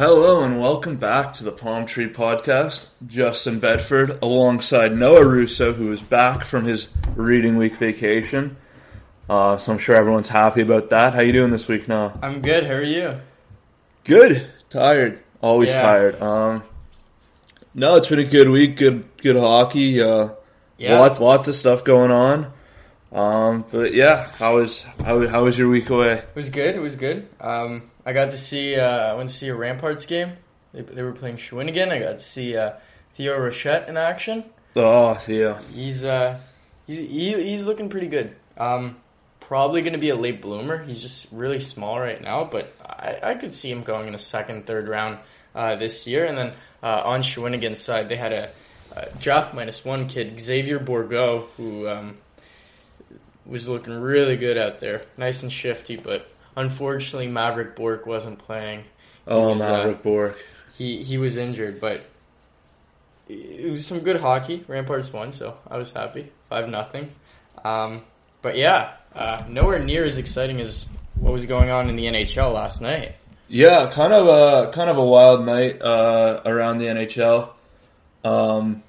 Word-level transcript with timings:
Hello 0.00 0.42
and 0.44 0.58
welcome 0.58 0.96
back 0.96 1.34
to 1.34 1.44
the 1.44 1.52
Palm 1.52 1.84
Tree 1.84 2.08
Podcast. 2.08 2.86
Justin 3.06 3.58
Bedford 3.58 4.18
alongside 4.22 4.96
Noah 4.96 5.28
Russo, 5.28 5.74
who 5.74 5.92
is 5.92 6.00
back 6.00 6.46
from 6.46 6.64
his 6.64 6.88
reading 7.16 7.58
week 7.58 7.76
vacation. 7.76 8.56
Uh, 9.28 9.58
so 9.58 9.72
I'm 9.72 9.78
sure 9.78 9.94
everyone's 9.94 10.30
happy 10.30 10.62
about 10.62 10.88
that. 10.88 11.12
How 11.12 11.20
you 11.20 11.34
doing 11.34 11.50
this 11.50 11.68
week, 11.68 11.86
Noah? 11.86 12.18
I'm 12.22 12.40
good. 12.40 12.64
How 12.64 12.72
are 12.76 12.82
you? 12.82 13.20
Good. 14.04 14.46
Tired. 14.70 15.18
Always 15.42 15.68
Yeah. 15.68 15.82
tired. 15.82 16.22
Um, 16.22 16.62
no, 17.74 17.96
it's 17.96 18.08
been 18.08 18.20
a 18.20 18.24
good 18.24 18.48
week. 18.48 18.78
Good, 18.78 19.04
good 19.18 19.36
hockey. 19.36 20.02
Uh, 20.02 20.30
Yeah. 20.78 20.98
Lots, 20.98 21.20
lots 21.20 21.46
of 21.46 21.54
stuff 21.56 21.84
going 21.84 22.10
on. 22.10 22.46
Um, 23.12 23.66
but 23.70 23.92
yeah, 23.92 24.28
how 24.38 24.56
was 24.56 24.82
how 25.04 25.28
how 25.28 25.44
was 25.44 25.58
your 25.58 25.68
week 25.68 25.90
away? 25.90 26.12
It 26.14 26.28
was 26.34 26.48
good. 26.48 26.74
It 26.74 26.80
was 26.80 26.96
good. 26.96 27.26
Um, 27.38 27.89
I 28.04 28.12
got 28.12 28.30
to 28.30 28.36
see. 28.36 28.76
Uh, 28.76 29.12
I 29.12 29.14
went 29.14 29.28
to 29.28 29.34
see 29.34 29.48
a 29.48 29.54
Ramparts 29.54 30.06
game. 30.06 30.32
They, 30.72 30.82
they 30.82 31.02
were 31.02 31.12
playing 31.12 31.36
Shawinigan. 31.36 31.90
I 31.90 31.98
got 31.98 32.12
to 32.12 32.24
see 32.24 32.56
uh, 32.56 32.72
Theo 33.14 33.38
Rochette 33.38 33.88
in 33.88 33.96
action. 33.96 34.44
Oh, 34.76 35.14
Theo. 35.14 35.58
He's 35.74 36.04
uh, 36.04 36.40
he's 36.86 36.98
he, 36.98 37.42
he's 37.42 37.64
looking 37.64 37.88
pretty 37.88 38.08
good. 38.08 38.36
Um, 38.56 38.96
probably 39.40 39.82
going 39.82 39.94
to 39.94 39.98
be 39.98 40.10
a 40.10 40.16
late 40.16 40.40
bloomer. 40.40 40.78
He's 40.84 41.02
just 41.02 41.26
really 41.32 41.58
small 41.58 41.98
right 41.98 42.22
now, 42.22 42.44
but 42.44 42.72
I, 42.80 43.18
I 43.20 43.34
could 43.34 43.52
see 43.52 43.68
him 43.68 43.82
going 43.82 44.06
in 44.06 44.12
the 44.12 44.18
second, 44.18 44.64
third 44.64 44.86
round 44.86 45.18
uh, 45.56 45.74
this 45.74 46.06
year. 46.06 46.24
And 46.24 46.38
then 46.38 46.52
uh, 46.84 47.02
on 47.04 47.22
Shawinigan's 47.22 47.80
side, 47.80 48.08
they 48.08 48.16
had 48.16 48.32
a, 48.32 48.50
a 48.94 49.08
draft 49.18 49.52
minus 49.52 49.84
one 49.84 50.06
kid, 50.06 50.40
Xavier 50.40 50.78
Bourgault, 50.78 51.48
who 51.56 51.88
um, 51.88 52.18
was 53.44 53.66
looking 53.66 53.94
really 53.94 54.36
good 54.36 54.56
out 54.56 54.78
there, 54.78 55.02
nice 55.16 55.42
and 55.42 55.52
shifty. 55.52 55.96
But 55.96 56.29
unfortunately, 56.56 57.28
Maverick 57.28 57.76
Bourque 57.76 58.06
wasn't 58.06 58.38
playing. 58.38 58.84
Oh, 59.26 59.50
was, 59.50 59.60
uh, 59.60 59.68
Maverick 59.68 60.02
Bourque. 60.02 60.38
He 60.76 61.02
he 61.02 61.18
was 61.18 61.36
injured, 61.36 61.80
but 61.80 62.06
it 63.28 63.70
was 63.70 63.86
some 63.86 64.00
good 64.00 64.20
hockey. 64.20 64.64
Ramparts 64.66 65.12
won, 65.12 65.32
so 65.32 65.56
I 65.68 65.76
was 65.76 65.92
happy. 65.92 66.30
Five 66.48 66.68
nothing. 66.68 67.12
Um, 67.64 68.02
but 68.42 68.56
yeah, 68.56 68.94
uh, 69.14 69.44
nowhere 69.48 69.78
near 69.78 70.04
as 70.04 70.18
exciting 70.18 70.60
as 70.60 70.88
what 71.14 71.32
was 71.32 71.46
going 71.46 71.70
on 71.70 71.88
in 71.88 71.96
the 71.96 72.06
NHL 72.06 72.52
last 72.54 72.80
night. 72.80 73.16
Yeah, 73.48 73.90
kind 73.92 74.12
of 74.12 74.26
a 74.26 74.72
kind 74.72 74.88
of 74.88 74.96
a 74.96 75.04
wild 75.04 75.44
night 75.44 75.82
uh, 75.82 76.40
around 76.44 76.78
the 76.78 76.86
NHL. 76.86 77.50
Um, 78.24 78.82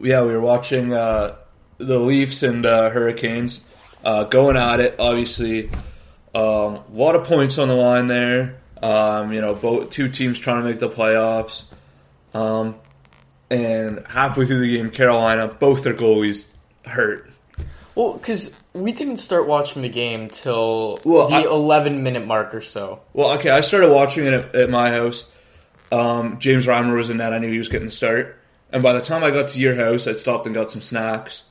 yeah, 0.00 0.22
we 0.22 0.32
were 0.32 0.40
watching 0.40 0.92
uh, 0.92 1.36
the 1.78 1.98
Leafs 1.98 2.42
and 2.42 2.66
uh, 2.66 2.90
Hurricanes 2.90 3.62
uh, 4.04 4.24
going 4.24 4.56
at 4.56 4.80
it. 4.80 4.96
Obviously, 4.98 5.70
um, 6.34 6.74
a 6.76 6.84
lot 6.92 7.14
of 7.16 7.24
points 7.24 7.58
on 7.58 7.68
the 7.68 7.74
line 7.74 8.06
there. 8.06 8.56
Um, 8.82 9.32
you 9.32 9.40
know, 9.40 9.54
both 9.54 9.90
two 9.90 10.08
teams 10.08 10.38
trying 10.38 10.62
to 10.62 10.68
make 10.70 10.78
the 10.80 10.88
playoffs. 10.88 11.64
Um, 12.34 12.76
and 13.50 14.04
halfway 14.06 14.46
through 14.46 14.60
the 14.60 14.76
game, 14.76 14.90
Carolina, 14.90 15.48
both 15.48 15.82
their 15.82 15.94
goalies 15.94 16.46
hurt. 16.84 17.30
Well, 17.94 18.12
because 18.12 18.54
we 18.74 18.92
didn't 18.92 19.16
start 19.16 19.48
watching 19.48 19.82
the 19.82 19.88
game 19.88 20.28
till 20.28 21.00
Well, 21.04 21.28
the 21.28 21.36
I- 21.36 21.42
11 21.42 22.02
minute 22.02 22.26
mark 22.26 22.54
or 22.54 22.60
so. 22.60 23.00
Well, 23.14 23.32
okay, 23.38 23.50
I 23.50 23.60
started 23.62 23.90
watching 23.90 24.26
it 24.26 24.32
at, 24.34 24.54
at 24.54 24.70
my 24.70 24.90
house. 24.92 25.26
Um, 25.90 26.38
James 26.38 26.66
Reimer 26.66 26.94
was 26.96 27.10
in 27.10 27.16
that. 27.16 27.32
I 27.32 27.38
knew 27.38 27.50
he 27.50 27.58
was 27.58 27.68
getting 27.68 27.86
the 27.86 27.92
start. 27.92 28.36
And 28.70 28.82
by 28.82 28.92
the 28.92 29.00
time 29.00 29.24
I 29.24 29.30
got 29.30 29.48
to 29.48 29.58
your 29.60 29.74
house, 29.74 30.06
I'd 30.06 30.18
stopped 30.18 30.44
and 30.46 30.54
got 30.54 30.70
some 30.70 30.82
snacks. 30.82 31.42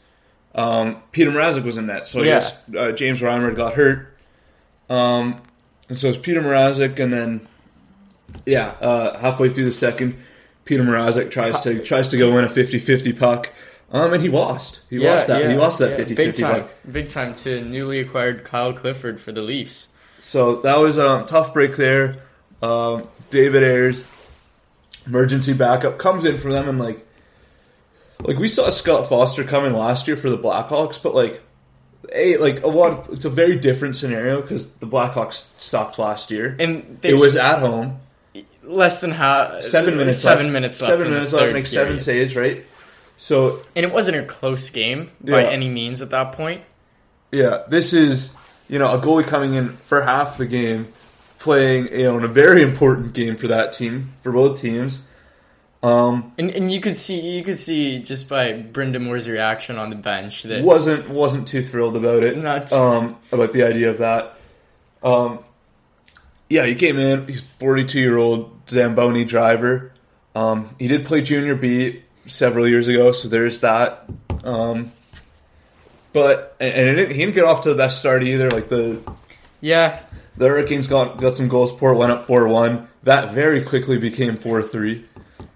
Um, 0.56 1.02
Peter 1.12 1.32
Mrazek 1.32 1.64
was 1.64 1.76
in 1.78 1.88
that. 1.88 2.08
so 2.08 2.22
I 2.22 2.26
Yeah. 2.26 2.40
guess 2.40 2.60
uh, 2.78 2.92
James 2.92 3.20
Reimer 3.20 3.54
got 3.56 3.74
hurt. 3.74 4.14
Um, 4.90 5.42
and 5.90 6.00
so 6.00 6.10
it's 6.10 6.18
Peter 6.18 6.42
Mrazek, 6.42 7.00
and 7.00 7.14
then 7.14 7.48
yeah, 8.46 8.70
uh, 8.82 9.18
halfway 9.20 9.50
through 9.50 9.66
the 9.66 9.72
second, 9.72 10.18
Peter 10.66 10.84
Mrazek 10.84 11.32
tries 11.32 11.60
to 11.62 11.84
tries 11.84 12.10
to 12.10 12.18
go 12.18 12.38
in 12.38 12.44
a 12.44 12.50
50-50 12.50 13.18
puck, 13.18 13.54
um, 13.92 14.14
and 14.14 14.22
he 14.22 14.30
lost. 14.30 14.82
He 14.90 15.00
lost 15.00 15.28
that. 15.28 15.50
he 15.50 15.56
lost 15.56 15.80
that 15.80 15.92
yeah, 15.92 16.06
50-50 16.06 16.16
big 16.16 16.36
time, 16.36 16.62
puck. 16.62 16.76
big 16.92 17.08
time 17.08 17.34
to 17.36 17.62
newly 17.62 18.00
acquired 18.00 18.44
Kyle 18.44 18.74
Clifford 18.74 19.20
for 19.20 19.32
the 19.32 19.42
Leafs. 19.42 19.90
So 20.20 20.62
that 20.62 20.78
was 20.78 20.98
a 20.98 21.26
tough 21.28 21.54
break 21.54 21.78
there. 21.78 22.24
Um, 22.62 23.08
David 23.30 23.64
Ayres, 23.64 24.06
emergency 25.06 25.54
backup, 25.54 26.00
comes 26.00 26.26
in 26.26 26.38
for 26.38 26.52
them 26.52 26.68
and 26.68 26.80
like, 26.80 27.08
like 28.22 28.38
we 28.38 28.48
saw 28.48 28.70
Scott 28.70 29.08
Foster 29.08 29.44
coming 29.44 29.74
last 29.74 30.08
year 30.08 30.18
for 30.18 30.30
the 30.30 30.38
Blackhawks, 30.38 31.02
but 31.02 31.14
like, 31.14 31.42
a 32.14 32.38
like 32.38 32.64
a 32.64 32.68
lot. 32.68 33.08
It's 33.12 33.26
a 33.26 33.30
very 33.30 33.58
different 33.58 33.96
scenario 33.96 34.42
because 34.42 34.68
the 34.70 34.88
Blackhawks 34.88 35.48
sucked 35.60 36.00
last 36.00 36.32
year. 36.32 36.56
And 36.60 36.98
they, 37.02 37.10
it 37.10 37.14
was 37.14 37.36
at 37.36 37.60
home. 37.60 38.00
less 38.64 39.00
than 39.00 39.12
half 39.12 39.62
Seven 39.64 39.98
minutes. 39.98 40.18
seven 40.18 40.46
left. 40.48 40.54
minutes 40.54 40.82
left. 40.82 40.92
Seven 40.94 41.10
minutes 41.12 41.34
left. 41.34 41.54
Make 41.54 41.68
seven 41.68 42.00
saves. 42.00 42.36
Right. 42.36 42.66
So 43.18 43.62
And 43.76 43.86
it 43.86 43.92
wasn't 43.92 44.18
a 44.18 44.24
close 44.24 44.70
game 44.70 45.10
by 45.22 45.42
Yeah. 45.44 45.50
any 45.50 45.70
means 45.70 46.02
at 46.02 46.10
that 46.12 46.34
point. 46.34 46.62
Yeah, 47.32 47.64
this 47.68 47.94
is 47.94 48.34
you 48.70 48.80
know 48.80 48.92
a 48.92 49.02
goalie 49.02 49.26
coming 49.26 49.54
in 49.56 49.78
for 49.88 50.02
half 50.02 50.38
the 50.38 50.46
game, 50.46 50.88
playing 51.40 51.88
you 51.92 52.04
know 52.04 52.18
in 52.18 52.24
a 52.24 52.28
very 52.30 52.62
important 52.62 53.14
game 53.14 53.36
for 53.38 53.48
that 53.48 53.72
team 53.72 54.14
for 54.22 54.32
both 54.32 54.62
teams. 54.62 55.02
Um, 55.84 56.34
And 56.40 56.50
and 56.52 56.72
you 56.72 56.82
could 56.82 56.98
see 56.98 57.20
you 57.20 57.44
could 57.44 57.60
see 57.60 58.00
just 58.00 58.28
by 58.28 58.54
Brind'Amour's 58.54 59.30
reaction 59.30 59.78
on 59.78 59.90
the 59.92 59.96
bench 59.96 60.44
that 60.44 60.64
wasn't 60.64 61.10
wasn't 61.10 61.48
too 61.48 61.62
thrilled 61.62 61.96
about 61.96 62.24
it. 62.24 62.38
Not- 62.38 62.74
um, 62.74 63.18
about 63.32 63.54
the 63.54 63.64
idea 63.64 63.92
of 63.92 64.00
that. 64.00 64.38
Um, 65.04 65.40
yeah, 66.50 66.66
he 66.66 66.76
came 66.76 66.98
in. 66.98 67.28
He's 67.28 67.42
forty 67.60 67.86
two 67.86 68.00
year 68.00 68.18
old 68.18 68.52
Zamboni 68.70 69.24
driver. 69.24 69.92
Um, 70.36 70.76
he 70.80 70.88
did 70.88 71.06
play 71.06 71.22
junior 71.22 71.56
B 71.56 72.02
several 72.26 72.68
years 72.68 72.88
ago, 72.88 73.12
so 73.12 73.28
there's 73.28 73.60
that. 73.60 74.10
Um, 74.44 74.92
but 76.12 76.56
and, 76.60 76.74
and 76.74 76.90
it 76.90 76.96
didn't, 76.96 77.16
he 77.16 77.20
didn't 77.20 77.36
get 77.36 77.44
off 77.44 77.62
to 77.62 77.70
the 77.70 77.76
best 77.76 78.00
start 78.00 78.24
either. 78.24 78.50
Like 78.50 78.70
the 78.70 79.00
yeah 79.62 80.02
The 80.38 80.48
Hurricanes 80.48 80.88
got 80.88 81.18
got 81.22 81.38
some 81.38 81.48
goal 81.48 81.68
support, 81.68 81.98
went 81.98 82.12
up 82.12 82.24
four 82.24 82.48
one. 82.48 82.88
That 83.04 83.32
very 83.34 83.62
quickly 83.62 84.00
became 84.00 84.38
four 84.38 84.64
three 84.64 85.06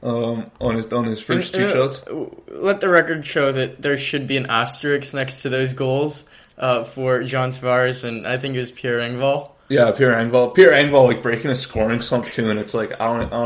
um, 0.04 0.50
on 0.60 0.76
his 0.76 0.88
on 0.88 1.06
his 1.06 1.22
first 1.22 1.54
two 1.54 1.62
And, 1.64 1.72
uh, 1.72 1.92
shots. 1.92 2.02
Let 2.50 2.82
the 2.82 2.90
record 2.90 3.26
show 3.26 3.52
that 3.52 3.82
there 3.82 3.98
should 3.98 4.28
be 4.28 4.38
an 4.38 4.48
asterisk 4.48 5.14
next 5.14 5.42
to 5.42 5.50
those 5.50 5.74
goals 5.74 6.26
uh, 6.58 6.84
for 6.84 7.24
John 7.24 7.52
Tavares 7.52 8.04
and 8.04 8.28
I 8.28 8.38
think 8.38 8.56
it 8.56 8.60
was 8.60 8.72
Pierre 8.72 9.00
Engvall. 9.00 9.52
Yeah, 9.70 9.92
Pierre 9.92 10.14
Engvall. 10.16 10.54
Pierre 10.54 10.72
Engvall 10.72 11.08
like 11.08 11.24
breaking 11.24 11.50
a 11.52 11.56
scoring 11.56 12.02
slump 12.02 12.26
too, 12.28 12.50
and 12.50 12.60
it's 12.60 12.74
like 12.74 13.00
I 13.00 13.08
don't, 13.20 13.34
I 13.34 13.46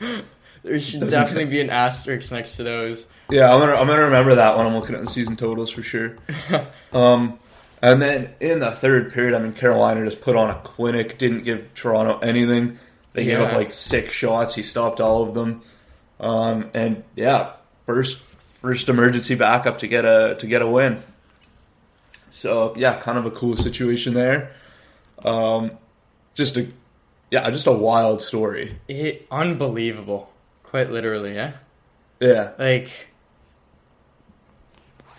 don't. 0.00 0.24
There 0.64 0.78
should 0.80 1.00
Doesn't- 1.00 1.18
definitely 1.18 1.44
be 1.50 1.60
an 1.60 1.70
asterisk 1.70 2.32
next 2.32 2.56
to 2.56 2.62
those. 2.64 3.06
Yeah, 3.30 3.52
I'm 3.52 3.60
gonna 3.60 3.74
I'm 3.76 3.86
gonna 3.86 4.02
remember 4.02 4.34
that 4.34 4.56
when 4.56 4.66
I'm 4.66 4.74
looking 4.74 4.94
at 4.94 5.00
the 5.00 5.10
season 5.10 5.36
totals 5.36 5.70
for 5.70 5.82
sure. 5.82 6.16
um, 6.92 7.38
and 7.80 8.02
then 8.02 8.30
in 8.40 8.58
the 8.60 8.72
third 8.72 9.12
period, 9.12 9.34
I 9.34 9.38
mean 9.38 9.52
Carolina 9.52 10.04
just 10.04 10.20
put 10.20 10.34
on 10.36 10.50
a 10.50 10.56
clinic, 10.60 11.16
didn't 11.18 11.44
give 11.44 11.72
Toronto 11.74 12.18
anything. 12.18 12.78
They 13.12 13.24
gave 13.24 13.40
up 13.40 13.52
like 13.52 13.72
six 13.72 14.12
shots. 14.12 14.54
He 14.54 14.62
stopped 14.62 15.00
all 15.00 15.22
of 15.22 15.34
them. 15.34 15.62
Um, 16.20 16.70
and 16.74 17.04
yeah, 17.16 17.52
first 17.86 18.18
first 18.60 18.88
emergency 18.88 19.34
backup 19.34 19.78
to 19.80 19.88
get 19.88 20.04
a 20.04 20.36
to 20.40 20.46
get 20.46 20.62
a 20.62 20.66
win. 20.66 21.02
So 22.32 22.74
yeah, 22.76 23.00
kind 23.00 23.18
of 23.18 23.26
a 23.26 23.30
cool 23.30 23.56
situation 23.56 24.14
there. 24.14 24.52
Um, 25.24 25.72
just 26.34 26.56
a 26.56 26.68
yeah, 27.30 27.48
just 27.50 27.66
a 27.66 27.72
wild 27.72 28.22
story. 28.22 28.78
It, 28.88 29.26
unbelievable, 29.30 30.32
quite 30.62 30.90
literally. 30.90 31.34
Yeah, 31.34 31.52
Yeah, 32.20 32.52
like 32.58 32.90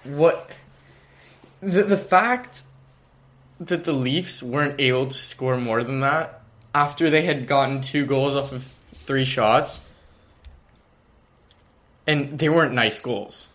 what 0.03 0.49
the 1.61 1.83
the 1.83 1.97
fact 1.97 2.63
that 3.59 3.83
the 3.83 3.93
Leafs 3.93 4.41
weren't 4.41 4.79
able 4.79 5.07
to 5.07 5.17
score 5.17 5.57
more 5.57 5.83
than 5.83 5.99
that 5.99 6.41
after 6.73 7.09
they 7.09 7.23
had 7.23 7.47
gotten 7.47 7.81
two 7.81 8.05
goals 8.05 8.35
off 8.35 8.51
of 8.51 8.63
three 8.93 9.25
shots, 9.25 9.81
and 12.09 12.37
they 12.39 12.49
weren't 12.49 12.73
nice 12.73 12.99
goals. 12.99 13.47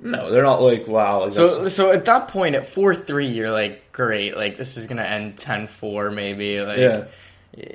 no, 0.00 0.30
they're 0.30 0.44
not 0.44 0.62
like 0.62 0.86
wow. 0.86 1.22
Like 1.22 1.32
So 1.32 1.48
that's- 1.48 1.74
so 1.74 1.90
at 1.90 2.04
that 2.04 2.28
point 2.28 2.54
at 2.54 2.66
four 2.66 2.94
three, 2.94 3.26
you're 3.28 3.50
like, 3.50 3.90
great, 3.92 4.36
like 4.36 4.56
this 4.56 4.76
is 4.76 4.86
gonna 4.86 5.02
end 5.02 5.36
10-4 5.36 6.14
maybe, 6.14 6.60
like 6.60 6.78
Yeah. 6.78 7.04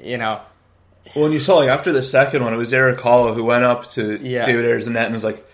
you 0.03 0.17
know. 0.17 0.39
Well, 1.15 1.25
and 1.25 1.33
you 1.33 1.39
saw 1.41 1.55
like 1.57 1.69
after 1.69 1.91
the 1.91 2.01
second 2.03 2.43
one, 2.43 2.53
it 2.53 2.57
was 2.57 2.73
Erik 2.73 2.99
Haula 2.99 3.33
who 3.35 3.43
went 3.43 3.65
up 3.65 3.91
to 3.91 4.17
Yeah. 4.21 4.45
David 4.45 4.87
net 4.87 5.05
and 5.05 5.13
was 5.13 5.23
like, 5.25 5.45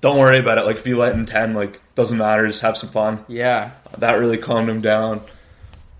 "Don't 0.00 0.18
worry 0.18 0.38
about 0.38 0.58
it. 0.58 0.64
Like 0.66 0.76
if 0.76 0.86
you 0.88 0.96
let 0.98 1.14
in 1.14 1.24
ten, 1.24 1.54
like 1.54 1.80
doesn't 1.94 2.18
matter. 2.18 2.46
Just 2.48 2.62
have 2.62 2.76
some 2.76 2.90
fun." 2.90 3.24
Yeah. 3.28 3.70
That 3.98 4.14
really 4.18 4.38
calmed 4.38 4.68
him 4.68 4.80
down. 4.80 5.20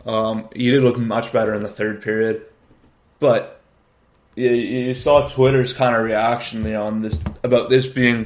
Um, 0.04 0.48
he 0.54 0.70
did 0.72 0.82
look 0.82 0.98
much 0.98 1.32
better 1.32 1.54
in 1.54 1.62
the 1.62 1.68
third 1.68 2.02
period, 2.02 2.42
but 3.20 3.57
you, 4.38 4.50
you 4.50 4.94
saw 4.94 5.26
Twitter's 5.26 5.73
kind 5.73 5.96
of 5.96 6.02
reaction 6.05 6.64
you 6.64 6.70
know, 6.70 6.87
on 6.87 7.02
this 7.02 7.20
about 7.43 7.70
this 7.70 7.88
being 7.88 8.25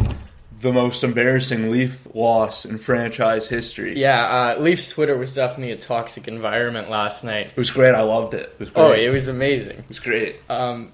the 0.61 0.73
most 0.73 1.03
embarrassing 1.03 1.71
Leaf 1.71 2.07
loss 2.15 2.65
in 2.65 2.79
franchise 2.79 3.49
history. 3.49 3.99
Yeah, 3.99 4.55
uh, 4.57 4.61
Leafs 4.61 4.91
Twitter 4.91 5.17
was 5.17 5.35
definitely 5.35 5.73
a 5.73 5.77
toxic 5.77 6.29
environment 6.29 6.89
last 6.89 7.25
night. 7.25 7.47
It 7.49 7.57
was 7.57 7.71
great. 7.71 7.95
I 7.95 8.03
loved 8.03 8.35
it. 8.35 8.51
It 8.55 8.61
was 8.61 8.71
great. 8.71 8.83
Oh, 8.83 8.93
it 8.93 9.09
was 9.09 9.29
amazing. 9.29 9.79
It 9.79 9.89
was 9.89 10.01
great. 10.01 10.37
Um, 10.49 10.93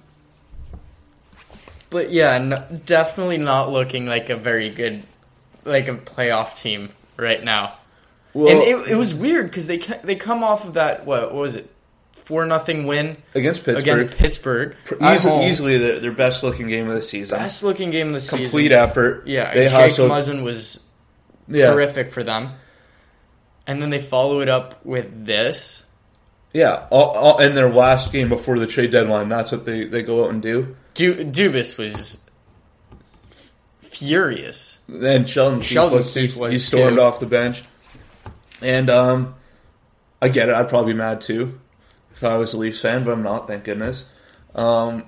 but 1.89 2.11
yeah, 2.11 2.37
no, 2.37 2.65
definitely 2.85 3.37
not 3.37 3.71
looking 3.71 4.07
like 4.07 4.29
a 4.29 4.37
very 4.37 4.69
good, 4.69 5.03
like 5.65 5.87
a 5.87 5.95
playoff 5.95 6.55
team 6.55 6.89
right 7.17 7.43
now. 7.43 7.75
Well, 8.33 8.49
and 8.49 8.61
it, 8.61 8.91
it 8.91 8.95
was 8.95 9.13
weird 9.13 9.47
because 9.47 9.67
they 9.67 9.77
they 9.77 10.15
come 10.15 10.43
off 10.43 10.65
of 10.65 10.75
that 10.75 11.05
what, 11.05 11.33
what 11.33 11.41
was 11.41 11.55
it 11.55 11.69
four 12.29 12.45
nothing 12.45 12.85
win 12.85 13.17
against 13.33 13.63
Pittsburgh, 13.65 13.97
against 14.03 14.17
Pittsburgh 14.19 14.75
easily, 15.01 15.47
easily 15.47 15.77
their, 15.79 15.99
their 15.99 16.11
best 16.11 16.43
looking 16.43 16.67
game 16.67 16.87
of 16.87 16.93
the 16.93 17.01
season. 17.01 17.39
best 17.39 17.63
looking 17.63 17.89
game 17.89 18.09
of 18.09 18.13
the 18.13 18.21
season. 18.21 18.37
Complete 18.41 18.71
effort. 18.71 19.25
Yeah, 19.25 19.51
they 19.51 19.63
Jake 19.63 19.71
hustled. 19.71 20.11
Muzzin 20.11 20.43
was 20.43 20.79
Yeah, 21.47 21.71
terrific 21.73 22.11
for 22.11 22.23
them, 22.23 22.51
and 23.65 23.81
then 23.81 23.89
they 23.89 23.97
follow 23.99 24.41
it 24.41 24.47
up 24.47 24.85
with 24.85 25.25
this. 25.25 25.83
yeah. 26.53 26.85
All, 26.91 27.05
all, 27.17 27.39
in 27.39 27.55
their 27.55 27.69
last 27.73 28.11
game 28.11 28.29
before 28.29 28.59
the 28.59 28.67
trade 28.67 28.91
deadline, 28.91 29.27
that's 29.27 29.51
what 29.51 29.65
they, 29.65 29.85
they 29.85 30.03
go 30.03 30.25
out 30.25 30.29
and 30.29 30.39
do. 30.39 30.75
Du- 30.93 31.25
Dubas 31.25 31.79
was 31.79 32.23
furious. 33.81 34.77
And 34.87 35.27
Sheldon, 35.29 35.61
Sheldon 35.61 35.97
was, 35.97 36.13
Keefe 36.13 36.35
was 36.35 36.53
he 36.53 36.59
stormed 36.59 36.97
too. 36.97 37.01
off 37.03 37.19
the 37.19 37.25
bench, 37.25 37.63
and 38.61 38.89
um, 38.89 39.33
I 40.21 40.29
get 40.29 40.49
it. 40.49 40.55
I'd 40.55 40.69
probably 40.69 40.93
be 40.93 40.97
mad 40.99 41.21
too 41.21 41.59
if 42.19 42.23
I 42.25 42.35
was 42.35 42.53
a 42.53 42.57
Leafs 42.57 42.81
fan, 42.81 43.05
but 43.05 43.13
I'm 43.13 43.23
not. 43.23 43.47
Thank 43.47 43.63
goodness. 43.63 44.03
Um, 44.53 45.05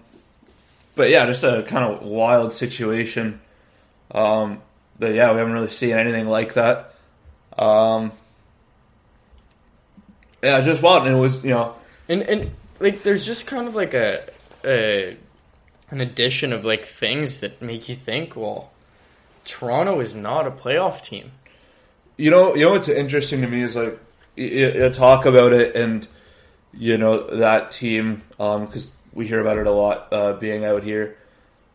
but 0.96 1.10
yeah, 1.10 1.26
just 1.26 1.44
a 1.44 1.62
kind 1.64 1.94
of 1.94 2.04
wild 2.04 2.54
situation. 2.54 3.42
Um, 4.12 4.62
but 4.98 5.14
yeah, 5.14 5.34
we 5.34 5.40
haven't 5.40 5.52
really 5.52 5.70
seen 5.70 5.92
anything 5.92 6.30
like 6.30 6.54
that. 6.54 6.96
Um, 7.58 8.14
yeah, 10.42 10.62
just 10.62 10.82
wild, 10.82 11.06
and 11.06 11.18
it 11.18 11.20
was 11.20 11.44
you 11.44 11.50
know 11.50 11.76
And 12.08 12.22
and 12.22 12.52
like 12.80 13.04
there's 13.04 13.26
just 13.26 13.46
kind 13.46 13.68
of 13.68 13.76
like 13.76 13.94
a, 13.94 14.30
a 14.64 15.18
an 15.90 16.00
addition 16.00 16.54
of 16.54 16.64
like 16.64 16.86
things 16.86 17.42
that 17.42 17.62
make 17.62 17.90
you 17.90 17.96
think, 17.96 18.38
well, 18.38 18.72
Toronto 19.44 20.00
is 20.00 20.16
not 20.16 20.48
a 20.48 20.52
playoff 20.52 21.02
team. 21.04 21.34
You 22.16 22.32
know, 22.32 22.56
you 22.56 22.64
know 22.64 22.72
what's 22.72 22.88
interesting 22.88 23.42
to 23.42 23.48
me 23.48 23.64
is 23.64 23.76
like 23.76 24.00
you, 24.38 24.46
you 24.48 24.90
talk 24.92 25.26
about 25.26 25.52
it, 25.52 25.76
and 25.76 26.08
you 26.74 26.98
know 26.98 27.36
that 27.38 27.72
team 27.72 28.24
because 28.38 28.90
we 29.14 29.28
hear 29.28 29.40
about 29.40 29.58
it 29.58 29.68
a 29.68 29.72
lot 29.72 30.08
uh, 30.12 30.34
being 30.34 30.66
out 30.66 30.84
here, 30.84 31.18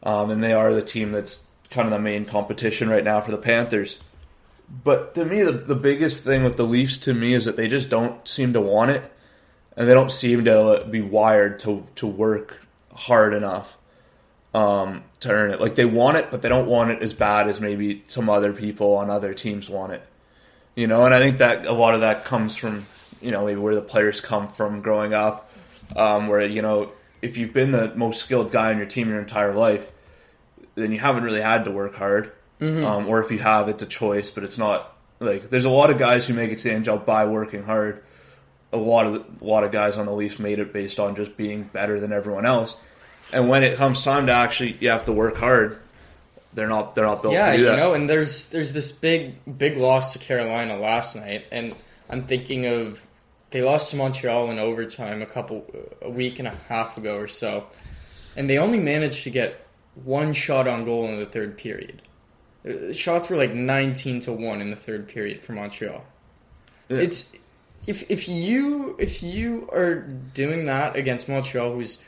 um, 0.02 0.30
and 0.30 0.42
they 0.42 0.52
are 0.52 0.72
the 0.72 0.82
team 0.82 1.12
that's 1.12 1.42
kind 1.70 1.86
of 1.86 1.92
the 1.92 1.98
main 1.98 2.24
competition 2.24 2.88
right 2.88 3.04
now 3.04 3.20
for 3.20 3.30
the 3.30 3.38
Panthers. 3.38 3.98
But 4.82 5.14
to 5.14 5.24
me, 5.24 5.42
the, 5.42 5.52
the 5.52 5.74
biggest 5.76 6.24
thing 6.24 6.42
with 6.42 6.56
the 6.56 6.64
Leafs 6.64 6.98
to 6.98 7.14
me 7.14 7.34
is 7.34 7.44
that 7.44 7.56
they 7.56 7.68
just 7.68 7.88
don't 7.88 8.26
seem 8.26 8.52
to 8.54 8.60
want 8.60 8.90
it, 8.90 9.12
and 9.76 9.88
they 9.88 9.94
don't 9.94 10.12
seem 10.12 10.44
to 10.44 10.86
be 10.90 11.00
wired 11.00 11.60
to 11.60 11.86
to 11.96 12.06
work 12.06 12.62
hard 12.94 13.34
enough 13.34 13.76
um, 14.54 15.04
to 15.20 15.30
earn 15.30 15.50
it. 15.50 15.60
Like 15.60 15.74
they 15.74 15.84
want 15.84 16.16
it, 16.16 16.30
but 16.30 16.42
they 16.42 16.48
don't 16.48 16.66
want 16.66 16.90
it 16.90 17.02
as 17.02 17.12
bad 17.12 17.48
as 17.48 17.60
maybe 17.60 18.02
some 18.06 18.30
other 18.30 18.52
people 18.52 18.94
on 18.96 19.10
other 19.10 19.34
teams 19.34 19.68
want 19.68 19.92
it. 19.92 20.02
You 20.74 20.86
know, 20.86 21.04
and 21.04 21.14
I 21.14 21.18
think 21.20 21.38
that 21.38 21.66
a 21.66 21.72
lot 21.72 21.94
of 21.94 22.00
that 22.00 22.24
comes 22.24 22.56
from 22.56 22.86
you 23.20 23.30
know 23.30 23.44
maybe 23.46 23.60
where 23.60 23.74
the 23.74 23.82
players 23.82 24.20
come 24.20 24.48
from 24.48 24.80
growing 24.82 25.14
up, 25.14 25.50
um, 25.94 26.28
where 26.28 26.44
you 26.46 26.62
know 26.62 26.92
if 27.22 27.36
you've 27.36 27.52
been 27.52 27.72
the 27.72 27.94
most 27.94 28.20
skilled 28.20 28.50
guy 28.50 28.70
on 28.70 28.76
your 28.76 28.86
team 28.86 29.08
your 29.08 29.20
entire 29.20 29.54
life, 29.54 29.86
then 30.74 30.92
you 30.92 30.98
haven't 30.98 31.24
really 31.24 31.40
had 31.40 31.64
to 31.64 31.70
work 31.70 31.94
hard. 31.96 32.32
Um, 32.84 33.06
or 33.08 33.20
if 33.22 33.30
you 33.30 33.38
have, 33.38 33.68
it's 33.68 33.82
a 33.82 33.86
choice, 33.86 34.30
but 34.30 34.44
it's 34.44 34.58
not 34.58 34.96
like 35.20 35.50
there's 35.50 35.64
a 35.64 35.70
lot 35.70 35.90
of 35.90 35.98
guys 35.98 36.26
who 36.26 36.34
make 36.34 36.50
it 36.50 36.58
to 36.60 36.68
the 36.68 36.74
NHL 36.74 37.04
by 37.04 37.24
working 37.26 37.62
hard. 37.62 38.02
A 38.72 38.76
lot 38.76 39.06
of 39.06 39.42
a 39.42 39.44
lot 39.44 39.64
of 39.64 39.72
guys 39.72 39.96
on 39.96 40.06
the 40.06 40.12
Leafs 40.12 40.38
made 40.38 40.58
it 40.58 40.72
based 40.72 40.98
on 40.98 41.16
just 41.16 41.36
being 41.36 41.64
better 41.64 42.00
than 42.00 42.12
everyone 42.12 42.46
else. 42.46 42.76
And 43.32 43.48
when 43.48 43.62
it 43.62 43.76
comes 43.76 44.02
time 44.02 44.26
to 44.26 44.32
actually, 44.32 44.76
you 44.80 44.90
have 44.90 45.04
to 45.06 45.12
work 45.12 45.36
hard. 45.36 45.80
They're 46.54 46.68
not. 46.68 46.94
They're 46.94 47.04
not 47.04 47.22
built 47.22 47.34
yeah, 47.34 47.52
to 47.52 47.56
do 47.58 47.64
you 47.64 47.76
know, 47.76 47.92
and 47.92 48.08
there's 48.08 48.48
there's 48.48 48.72
this 48.72 48.90
big 48.90 49.34
big 49.58 49.76
loss 49.76 50.14
to 50.14 50.18
Carolina 50.18 50.78
last 50.78 51.14
night, 51.14 51.44
and 51.52 51.74
I'm 52.08 52.26
thinking 52.26 52.66
of 52.66 53.05
they 53.50 53.62
lost 53.62 53.90
to 53.90 53.96
Montreal 53.96 54.50
in 54.50 54.58
overtime 54.58 55.22
a 55.22 55.26
couple 55.26 55.64
a 56.02 56.10
week 56.10 56.38
and 56.38 56.48
a 56.48 56.54
half 56.68 56.96
ago 56.96 57.16
or 57.16 57.28
so, 57.28 57.66
and 58.36 58.48
they 58.50 58.58
only 58.58 58.78
managed 58.80 59.24
to 59.24 59.30
get 59.30 59.66
one 60.04 60.32
shot 60.32 60.68
on 60.68 60.84
goal 60.84 61.06
in 61.08 61.18
the 61.18 61.26
third 61.26 61.56
period. 61.56 62.02
Uh, 62.68 62.92
Shots 62.92 63.28
were 63.30 63.36
like 63.36 63.54
19 63.54 64.20
to 64.20 64.32
one 64.32 64.60
in 64.60 64.70
the 64.70 64.76
third 64.76 65.08
period 65.08 65.42
for 65.42 65.52
Montreal. 65.52 66.04
Yeah. 66.88 66.98
It's 66.98 67.32
if 67.86 68.10
if 68.10 68.28
you 68.28 68.96
if 68.98 69.22
you 69.22 69.68
are 69.72 69.94
doing 70.00 70.66
that 70.66 70.96
against 70.96 71.28
Montreal, 71.28 71.72
who's 71.74 72.02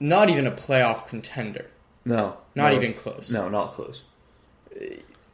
not 0.00 0.28
even 0.30 0.46
a 0.46 0.50
playoff 0.52 1.06
contender, 1.06 1.66
no, 2.04 2.36
not 2.54 2.72
no. 2.72 2.76
even 2.78 2.92
close 2.94 3.30
No, 3.32 3.48
not 3.48 3.72
close. 3.72 4.02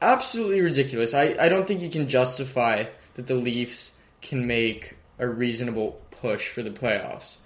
absolutely 0.02 0.60
ridiculous. 0.60 1.14
I, 1.14 1.34
I 1.38 1.48
don't 1.48 1.66
think 1.66 1.80
you 1.80 1.88
can 1.90 2.08
justify 2.08 2.84
that 3.14 3.26
the 3.26 3.34
Leafs 3.34 3.92
can 4.20 4.46
make 4.46 4.96
a 5.18 5.26
reasonable 5.26 6.00
push 6.10 6.48
for 6.48 6.62
the 6.62 6.70
playoffs. 6.70 7.36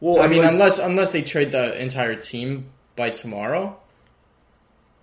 Well, 0.00 0.22
I 0.22 0.28
mean, 0.28 0.42
like- 0.42 0.52
unless 0.52 0.78
unless 0.78 1.12
they 1.12 1.22
trade 1.22 1.52
the 1.52 1.80
entire 1.80 2.14
team 2.14 2.66
by 2.96 3.10
tomorrow, 3.10 3.76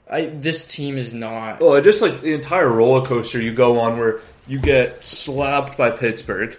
I 0.10 0.26
this 0.26 0.66
team 0.66 0.98
is 0.98 1.14
not. 1.14 1.60
Well, 1.60 1.80
just 1.82 2.02
like 2.02 2.22
the 2.22 2.34
entire 2.34 2.70
roller 2.70 3.06
coaster 3.06 3.42
you 3.42 3.54
go 3.54 3.80
on 3.80 3.98
where 3.98 4.22
you 4.48 4.60
get 4.60 5.04
slapped 5.04 5.78
by 5.78 5.92
Pittsburgh, 5.92 6.58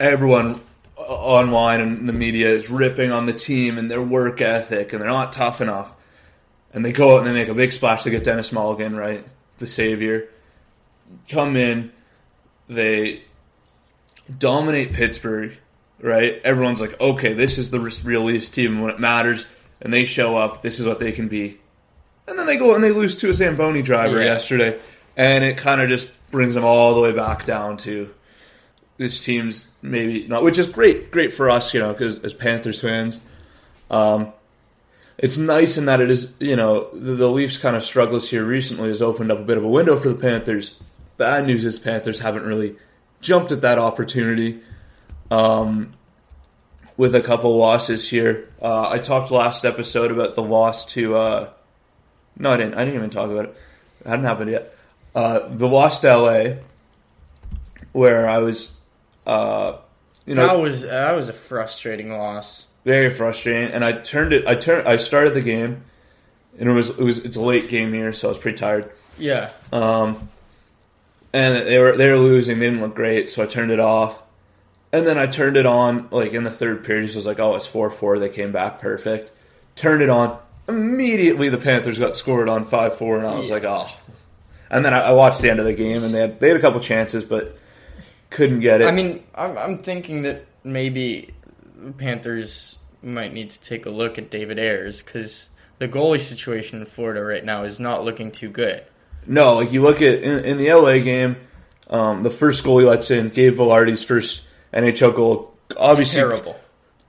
everyone 0.00 0.60
uh, 0.96 1.02
online 1.02 1.80
and 1.80 2.08
the 2.08 2.12
media 2.12 2.48
is 2.54 2.70
ripping 2.70 3.12
on 3.12 3.26
the 3.26 3.32
team 3.32 3.78
and 3.78 3.90
their 3.90 4.02
work 4.02 4.40
ethic 4.40 4.92
and 4.92 5.02
they're 5.02 5.08
not 5.08 5.32
tough 5.32 5.60
enough. 5.60 5.92
And 6.72 6.84
they 6.84 6.92
go 6.92 7.14
out 7.14 7.18
and 7.18 7.26
they 7.26 7.32
make 7.32 7.48
a 7.48 7.54
big 7.54 7.72
splash 7.72 8.02
to 8.02 8.10
get 8.10 8.24
Denis 8.24 8.50
Malgin, 8.50 8.96
right? 8.96 9.24
The 9.58 9.66
savior. 9.66 10.28
Come 11.28 11.56
in, 11.56 11.92
they 12.68 13.22
dominate 14.36 14.92
Pittsburgh, 14.92 15.56
right? 16.00 16.40
Everyone's 16.44 16.80
like, 16.80 17.00
okay, 17.00 17.32
this 17.34 17.58
is 17.58 17.70
the 17.70 17.80
real 17.80 18.22
Leafs 18.24 18.48
team 18.48 18.80
when 18.80 18.90
it 18.90 19.00
matters, 19.00 19.46
and 19.80 19.92
they 19.92 20.04
show 20.04 20.36
up, 20.36 20.62
this 20.62 20.80
is 20.80 20.86
what 20.86 20.98
they 20.98 21.12
can 21.12 21.28
be. 21.28 21.58
And 22.26 22.38
then 22.38 22.46
they 22.46 22.56
go 22.58 22.74
and 22.74 22.84
they 22.84 22.90
lose 22.90 23.16
to 23.16 23.30
a 23.30 23.34
Zamboni 23.34 23.82
driver 23.82 24.18
Yeah. 24.18 24.34
yesterday, 24.34 24.78
and 25.16 25.44
it 25.44 25.56
kind 25.56 25.80
of 25.80 25.88
just 25.88 26.10
brings 26.30 26.54
them 26.54 26.64
all 26.64 26.94
the 26.94 27.00
way 27.00 27.12
back 27.12 27.44
down 27.46 27.76
to 27.78 28.12
this 28.98 29.18
team's 29.20 29.66
maybe 29.80 30.26
not, 30.26 30.42
which 30.42 30.58
is 30.58 30.66
great, 30.66 31.10
great 31.10 31.32
for 31.32 31.48
us, 31.48 31.72
you 31.72 31.80
know, 31.80 31.92
because 31.92 32.16
as 32.18 32.34
Panthers 32.34 32.80
fans, 32.80 33.20
um, 33.90 34.32
it's 35.16 35.36
nice 35.36 35.78
in 35.78 35.86
that 35.86 36.00
it 36.00 36.10
is, 36.10 36.32
you 36.38 36.54
know, 36.56 36.88
the, 36.92 37.14
the 37.14 37.28
Leafs 37.28 37.56
kind 37.56 37.76
of 37.76 37.82
struggles 37.84 38.28
here 38.28 38.44
recently 38.44 38.88
has 38.88 39.00
opened 39.00 39.32
up 39.32 39.38
a 39.38 39.42
bit 39.44 39.56
of 39.56 39.64
a 39.64 39.68
window 39.68 39.98
for 39.98 40.08
the 40.08 40.14
Panthers. 40.14 40.76
Bad 41.16 41.46
news 41.46 41.64
is 41.64 41.78
Panthers 41.78 42.20
haven't 42.20 42.44
really 42.44 42.76
jumped 43.20 43.52
at 43.52 43.60
that 43.62 43.78
opportunity. 43.78 44.60
Um, 45.30 45.94
with 46.96 47.14
a 47.14 47.20
couple 47.20 47.56
losses 47.56 48.08
here, 48.08 48.48
uh, 48.60 48.88
I 48.88 48.98
talked 48.98 49.30
last 49.30 49.64
episode 49.64 50.10
about 50.10 50.34
the 50.34 50.42
loss 50.42 50.86
to. 50.94 51.16
Uh, 51.16 51.50
no, 52.36 52.50
I 52.50 52.56
didn't. 52.56 52.74
I 52.74 52.84
didn't 52.84 52.94
even 52.96 53.10
talk 53.10 53.30
about 53.30 53.44
it. 53.46 53.56
It 54.04 54.08
hadn't 54.08 54.24
happened 54.24 54.50
yet. 54.50 54.74
Uh, 55.14 55.48
the 55.48 55.68
loss 55.68 56.00
to 56.00 56.16
LA, 56.16 56.44
where 57.92 58.28
I 58.28 58.38
was, 58.38 58.72
uh, 59.26 59.76
you 60.26 60.34
know, 60.34 60.46
that 60.46 60.58
was 60.58 60.82
that 60.82 61.12
was 61.14 61.28
a 61.28 61.32
frustrating 61.32 62.10
loss. 62.12 62.66
very 62.84 63.10
frustrating. 63.10 63.70
And 63.70 63.84
I 63.84 63.92
turned 63.92 64.32
it. 64.32 64.46
I 64.46 64.54
turned. 64.54 64.88
I 64.88 64.96
started 64.96 65.34
the 65.34 65.42
game, 65.42 65.84
and 66.58 66.68
it 66.68 66.72
was 66.72 66.90
it 66.90 66.98
was 66.98 67.18
it's 67.18 67.36
a 67.36 67.42
late 67.42 67.68
game 67.68 67.92
here, 67.92 68.12
so 68.12 68.28
I 68.28 68.30
was 68.30 68.38
pretty 68.38 68.58
tired. 68.58 68.90
Yeah, 69.18 69.50
Um, 69.72 70.28
and 71.32 71.66
they 71.66 71.78
were 71.78 71.96
they 71.96 72.08
were 72.08 72.18
losing. 72.18 72.58
They 72.58 72.66
didn't 72.66 72.80
look 72.80 72.94
great, 72.94 73.30
so 73.30 73.42
I 73.42 73.46
turned 73.46 73.70
it 73.70 73.80
off. 73.80 74.22
And 74.92 75.06
then 75.06 75.18
I 75.18 75.26
turned 75.26 75.56
it 75.56 75.66
on 75.66 76.08
like 76.10 76.32
in 76.32 76.44
the 76.44 76.50
third 76.50 76.84
period. 76.84 77.10
So 77.10 77.16
I 77.16 77.18
was 77.18 77.26
like, 77.26 77.40
"Oh, 77.40 77.54
it's 77.56 77.66
four 77.66 77.90
four. 77.90 78.18
They 78.18 78.28
came 78.30 78.52
back 78.52 78.80
perfect." 78.80 79.30
Turned 79.76 80.02
it 80.02 80.08
on. 80.08 80.38
Immediately, 80.68 81.48
the 81.50 81.58
Panthers 81.58 81.98
got 81.98 82.14
scored 82.14 82.48
on 82.48 82.64
five 82.64 82.96
four, 82.96 83.18
and 83.18 83.26
I 83.26 83.34
was 83.36 83.48
Yeah. 83.48 83.54
like, 83.54 83.64
"Oh." 83.64 83.88
And 84.70 84.84
then 84.84 84.92
I, 84.92 85.00
I 85.00 85.12
watched 85.12 85.40
the 85.40 85.50
end 85.50 85.60
of 85.60 85.66
the 85.66 85.72
game, 85.74 86.02
and 86.04 86.12
they 86.14 86.20
had 86.20 86.40
they 86.40 86.48
had 86.48 86.56
a 86.56 86.60
couple 86.60 86.80
chances, 86.80 87.24
but 87.24 87.58
couldn't 88.30 88.60
get 88.60 88.80
it. 88.80 88.86
I 88.86 88.90
mean, 88.90 89.22
I'm 89.34 89.56
I'm 89.58 89.78
thinking 89.78 90.22
that 90.22 90.44
maybe 90.64 91.32
the 91.76 91.92
Panthers 91.92 92.78
might 93.02 93.32
need 93.32 93.50
to 93.50 93.60
take 93.60 93.86
a 93.86 93.90
look 93.90 94.18
at 94.18 94.30
David 94.30 94.58
Ayres 94.58 95.02
because 95.02 95.48
the 95.78 95.86
goalie 95.88 96.20
situation 96.20 96.80
in 96.80 96.86
Florida 96.86 97.22
right 97.22 97.44
now 97.44 97.62
is 97.64 97.78
not 97.78 98.04
looking 98.04 98.30
too 98.32 98.48
good. 98.50 98.82
No, 99.26 99.54
like 99.54 99.72
you 99.72 99.82
look 99.82 99.96
at 100.02 100.22
in, 100.22 100.44
in 100.44 100.56
the 100.58 100.72
LA 100.72 100.98
game, 100.98 101.36
um, 101.90 102.22
the 102.22 102.30
first 102.30 102.64
goal 102.64 102.78
he 102.78 102.86
lets 102.86 103.10
in, 103.10 103.28
Gabe 103.28 103.56
Vilardi's 103.56 104.04
first 104.04 104.42
NHL 104.72 105.14
goal, 105.14 105.54
obviously 105.76 106.20
Terrible. 106.20 106.56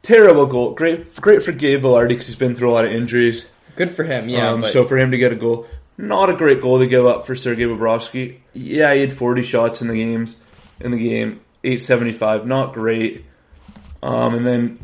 terrible 0.01 0.45
goal. 0.45 0.73
Great, 0.73 1.15
great 1.15 1.43
for 1.43 1.51
Gabe 1.51 1.81
Vilardi 1.81 2.09
because 2.09 2.27
he's 2.27 2.35
been 2.35 2.55
through 2.55 2.71
a 2.71 2.73
lot 2.73 2.85
of 2.85 2.91
injuries. 2.91 3.45
Good 3.75 3.95
for 3.95 4.03
him, 4.03 4.27
yeah. 4.27 4.49
um, 4.49 4.61
but 4.61 4.73
so 4.73 4.83
for 4.83 4.97
him 4.97 5.11
to 5.11 5.17
get 5.17 5.31
a 5.31 5.35
goal, 5.35 5.67
not 5.97 6.29
a 6.29 6.35
great 6.35 6.61
goal 6.61 6.79
to 6.79 6.87
give 6.87 7.05
up 7.05 7.25
for 7.25 7.35
Sergei 7.35 7.63
Bobrovsky. 7.63 8.39
Yeah, 8.53 8.93
he 8.93 9.01
had 9.01 9.13
40 9.13 9.43
shots 9.43 9.81
in 9.81 9.87
the 9.87 9.95
games 9.95 10.35
in 10.79 10.91
the 10.91 10.97
game, 10.97 11.41
875, 11.63 12.45
not 12.45 12.73
great. 12.73 13.25
Um, 14.01 14.35
and 14.35 14.45
then 14.45 14.79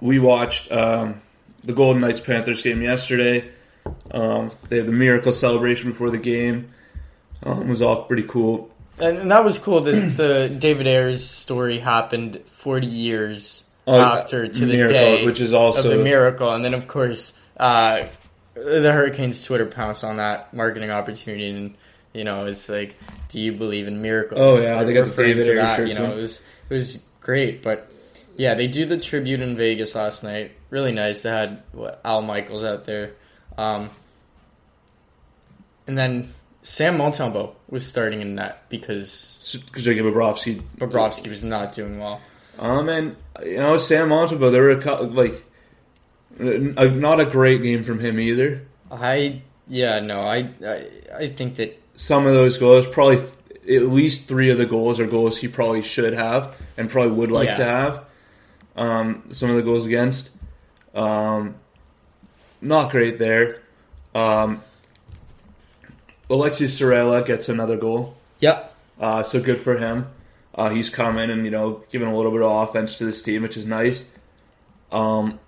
we 0.00 0.18
watched 0.18 0.70
um, 0.72 1.20
the 1.64 1.72
Golden 1.72 2.02
Knights 2.02 2.20
Panthers 2.20 2.62
game 2.62 2.82
yesterday. 2.82 3.48
Um, 4.10 4.50
they 4.68 4.78
had 4.78 4.86
the 4.86 4.92
miracle 4.92 5.32
celebration 5.32 5.90
before 5.90 6.10
the 6.10 6.18
game. 6.18 6.72
Um, 7.42 7.62
it 7.62 7.68
was 7.68 7.82
all 7.82 8.04
pretty 8.04 8.24
cool. 8.24 8.70
and, 8.98 9.18
and 9.18 9.30
that 9.30 9.44
was 9.44 9.58
cool 9.58 9.80
that 9.82 9.92
the 10.16 10.48
David 10.58 10.86
Ayres 10.86 11.28
story 11.28 11.78
happened 11.78 12.40
40 12.58 12.86
years 12.86 13.64
Oh, 13.86 13.98
after 13.98 14.46
to 14.46 14.60
the 14.60 14.66
miracle, 14.66 14.94
day 14.98 15.24
which 15.24 15.40
is 15.40 15.54
also 15.54 15.90
of 15.90 15.96
the 15.96 16.04
miracle, 16.04 16.52
and 16.52 16.62
then 16.62 16.74
of 16.74 16.86
course 16.86 17.32
uh, 17.56 18.04
the 18.54 18.92
Hurricanes 18.92 19.42
Twitter 19.44 19.64
pounced 19.64 20.04
on 20.04 20.18
that 20.18 20.52
marketing 20.52 20.90
opportunity, 20.90 21.48
and 21.48 21.74
you 22.12 22.22
know 22.24 22.44
it's 22.44 22.68
like, 22.68 22.96
do 23.30 23.40
you 23.40 23.52
believe 23.52 23.86
in 23.88 24.02
miracles? 24.02 24.38
Oh, 24.38 24.60
yeah, 24.62 24.82
they 24.84 24.92
got 24.92 25.06
the 25.06 25.22
David 25.22 25.44
to 25.44 25.54
that, 25.54 25.88
You 25.88 25.94
know, 25.94 26.06
too. 26.06 26.12
it 26.12 26.16
was 26.16 26.42
it 26.68 26.74
was 26.74 27.02
great, 27.22 27.62
but 27.62 27.90
yeah, 28.36 28.52
they 28.54 28.66
do 28.66 28.84
the 28.84 28.98
tribute 28.98 29.40
in 29.40 29.56
Vegas 29.56 29.94
last 29.94 30.22
night. 30.22 30.52
Really 30.68 30.92
nice. 30.92 31.22
They 31.22 31.30
had 31.30 31.62
what, 31.72 31.98
Al 32.04 32.20
Michaels 32.20 32.62
out 32.64 32.84
there, 32.84 33.12
um, 33.58 33.90
and 35.86 35.98
then 35.98 36.32
Sam 36.62 36.96
Montembeault 36.98 37.54
was 37.68 37.86
starting 37.86 38.20
in 38.20 38.34
net 38.34 38.68
because 38.68 39.38
because 39.66 39.84
Sergei 39.84 40.00
Bobrovsky. 40.00 40.62
Bobrovsky 40.78 41.28
was 41.28 41.44
not 41.44 41.72
doing 41.74 41.98
well. 41.98 42.20
Um, 42.58 42.88
and 42.88 43.16
you 43.44 43.56
know 43.58 43.76
Sam 43.78 44.08
Montembeault, 44.08 44.52
there 44.52 44.62
were 44.62 44.70
a 44.70 44.82
couple 44.82 45.08
like 45.08 45.44
not 46.38 47.20
a 47.20 47.26
great 47.26 47.62
game 47.62 47.84
from 47.84 48.00
him 48.00 48.18
either. 48.20 48.66
I 48.90 49.42
yeah 49.66 50.00
no 50.00 50.20
I 50.20 50.48
I, 50.64 50.86
I 51.14 51.28
think 51.28 51.56
that 51.56 51.80
Some 51.94 52.26
of 52.26 52.32
those 52.32 52.56
goals, 52.56 52.86
probably 52.86 53.18
at 53.68 53.82
least 53.88 54.26
three 54.28 54.50
of 54.50 54.58
the 54.58 54.66
goals 54.66 54.98
are 55.00 55.06
goals 55.06 55.36
he 55.38 55.48
probably 55.48 55.82
should 55.82 56.14
have 56.14 56.54
and 56.76 56.88
probably 56.90 57.12
would 57.12 57.30
like 57.30 57.48
Yeah. 57.48 57.54
to 57.56 57.64
have. 57.64 58.04
Um, 58.76 59.24
some 59.30 59.50
of 59.50 59.56
the 59.56 59.62
goals 59.62 59.84
against, 59.84 60.30
um, 60.94 61.56
not 62.60 62.90
great 62.90 63.18
there. 63.18 63.60
Um, 64.14 64.62
Aleksi 66.30 66.66
Saarela 66.66 67.24
gets 67.24 67.48
another 67.48 67.76
goal. 67.76 68.16
yep 68.40 68.74
Uh, 69.00 69.22
so 69.22 69.40
good 69.40 69.58
for 69.58 69.78
him. 69.78 70.08
Uh, 70.54 70.70
he's 70.70 70.90
coming 70.90 71.30
and 71.30 71.44
you 71.44 71.50
know 71.50 71.84
giving 71.90 72.08
a 72.08 72.16
little 72.16 72.32
bit 72.32 72.42
of 72.42 72.68
offense 72.68 72.96
to 72.96 73.04
this 73.04 73.22
team, 73.22 73.42
which 73.42 73.56
is 73.56 73.66
nice. 73.66 74.04
Um, 74.90 75.38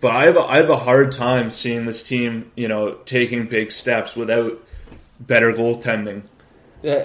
but 0.00 0.12
I 0.14 0.26
have 0.26 0.36
a, 0.36 0.40
I 0.40 0.56
have 0.58 0.70
a 0.70 0.78
hard 0.78 1.12
time 1.12 1.50
seeing 1.50 1.86
this 1.86 2.02
team 2.02 2.50
you 2.56 2.68
know 2.68 2.94
taking 3.04 3.46
big 3.46 3.72
steps 3.72 4.16
without 4.16 4.62
better 5.20 5.52
goaltending. 5.52 6.22
uh, 6.84 7.02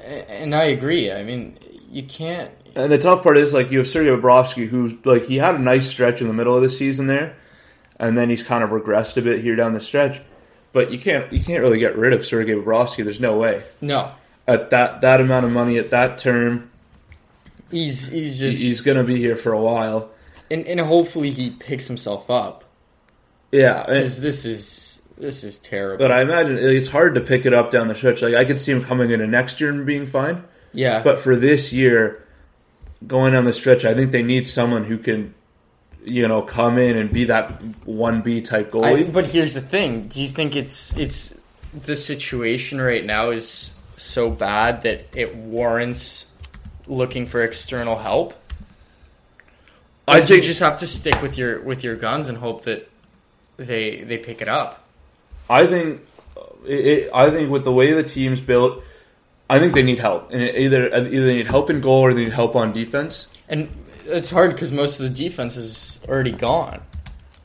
and 0.00 0.54
I 0.54 0.64
agree. 0.64 1.10
I 1.10 1.22
mean 1.22 1.58
you 1.90 2.02
can't 2.02 2.50
And 2.74 2.90
the 2.90 2.98
tough 2.98 3.22
part 3.22 3.38
is 3.38 3.52
like 3.52 3.70
you 3.70 3.78
have 3.78 3.88
Sergei 3.88 4.10
Bobrovsky, 4.10 4.68
who 4.68 4.98
like 5.04 5.24
he 5.24 5.36
had 5.36 5.54
a 5.56 5.58
nice 5.58 5.88
stretch 5.88 6.20
in 6.20 6.28
the 6.28 6.34
middle 6.34 6.56
of 6.56 6.62
the 6.62 6.70
season 6.70 7.06
there, 7.06 7.36
and 7.98 8.16
then 8.18 8.30
he's 8.30 8.42
kind 8.42 8.62
of 8.64 8.70
regressed 8.70 9.16
a 9.16 9.22
bit 9.22 9.40
here 9.40 9.56
down 9.56 9.72
the 9.74 9.80
stretch. 9.80 10.20
But 10.72 10.90
you 10.90 10.98
can't 10.98 11.32
you 11.32 11.42
can't 11.42 11.62
really 11.62 11.78
get 11.78 11.96
rid 11.96 12.12
of 12.12 12.24
Sergei 12.24 12.52
Bobrovsky. 12.54 13.04
There's 13.04 13.20
no 13.20 13.36
way 13.36 13.62
no 13.80 14.12
at 14.46 14.70
that 14.70 15.00
that 15.02 15.20
amount 15.20 15.46
of 15.46 15.52
money 15.52 15.78
at 15.78 15.90
that 15.90 16.18
term. 16.18 16.70
he's 17.70 18.08
he's 18.08 18.38
just 18.38 18.60
He's 18.60 18.80
gonna 18.80 19.04
be 19.04 19.16
here 19.16 19.36
for 19.36 19.52
a 19.52 19.60
while. 19.60 20.10
and 20.50 20.66
and 20.66 20.80
hopefully 20.80 21.30
he 21.30 21.50
picks 21.50 21.86
himself 21.86 22.28
up 22.30 22.64
Yeah, 23.52 23.84
because 23.86 24.20
this 24.20 24.44
is 24.44 25.00
this 25.16 25.44
is 25.44 25.58
terrible. 25.60 26.04
But 26.04 26.10
I 26.10 26.22
imagine 26.22 26.58
it's 26.58 26.88
hard 26.88 27.14
to 27.14 27.20
pick 27.20 27.46
it 27.46 27.54
up 27.54 27.70
down 27.70 27.86
the 27.86 27.94
stretch. 27.94 28.20
Like 28.20 28.34
I 28.34 28.44
could 28.44 28.58
see 28.58 28.72
him 28.72 28.82
coming 28.82 29.10
into 29.12 29.28
next 29.28 29.60
year 29.60 29.70
and 29.70 29.86
being 29.86 30.06
fine. 30.06 30.42
yeah, 30.72 31.04
But 31.04 31.20
for 31.20 31.36
this 31.36 31.72
year, 31.72 32.26
going 33.06 33.32
down 33.34 33.44
the 33.44 33.52
stretch, 33.52 33.84
I 33.84 33.94
think 33.94 34.10
they 34.10 34.24
need 34.24 34.48
someone 34.48 34.82
who 34.84 34.98
can, 34.98 35.32
you 36.04 36.28
know, 36.28 36.42
come 36.42 36.78
in 36.78 36.96
and 36.96 37.12
be 37.12 37.24
that 37.24 37.62
one 37.86 38.22
B 38.22 38.40
type 38.42 38.68
I, 38.68 38.70
goalie. 38.70 39.12
but 39.12 39.28
here's 39.28 39.54
the 39.54 39.60
thing: 39.60 40.08
Do 40.08 40.20
you 40.20 40.28
think 40.28 40.56
it's 40.56 40.96
it's 40.96 41.34
the 41.74 41.96
situation 41.96 42.80
right 42.80 43.04
now 43.04 43.30
is 43.30 43.72
so 43.96 44.30
bad 44.30 44.82
that 44.82 45.16
it 45.16 45.34
warrants 45.34 46.26
looking 46.86 47.26
for 47.26 47.42
external 47.42 47.98
help? 47.98 48.34
I 50.06 50.18
Or 50.18 50.20
do 50.20 50.26
think 50.26 50.42
you 50.42 50.48
just 50.48 50.60
have 50.60 50.78
to 50.78 50.86
stick 50.86 51.20
with 51.22 51.38
your 51.38 51.60
with 51.62 51.82
your 51.82 51.96
guns 51.96 52.28
and 52.28 52.36
hope 52.36 52.64
that 52.64 52.90
they 53.56 54.02
they 54.02 54.18
pick 54.18 54.42
it 54.42 54.48
up. 54.48 54.84
I 55.48 55.66
think 55.66 56.02
it, 56.66 57.10
I 57.14 57.30
think 57.30 57.50
with 57.50 57.64
the 57.64 57.72
way 57.72 57.92
the 57.92 58.02
team's 58.02 58.40
built, 58.40 58.82
I 59.48 59.58
think 59.58 59.74
they 59.74 59.82
need 59.82 59.98
help, 59.98 60.30
and 60.30 60.42
either 60.42 60.94
either 60.94 61.26
they 61.26 61.34
need 61.36 61.46
help 61.46 61.70
in 61.70 61.80
goal 61.80 62.00
or 62.02 62.14
they 62.14 62.24
need 62.24 62.32
help 62.32 62.56
on 62.56 62.72
defense. 62.72 63.28
And 63.48 63.68
it's 64.06 64.30
hard 64.30 64.52
because 64.52 64.72
most 64.72 65.00
of 65.00 65.04
the 65.04 65.10
defense 65.10 65.56
is 65.56 65.98
already 66.08 66.32
gone, 66.32 66.82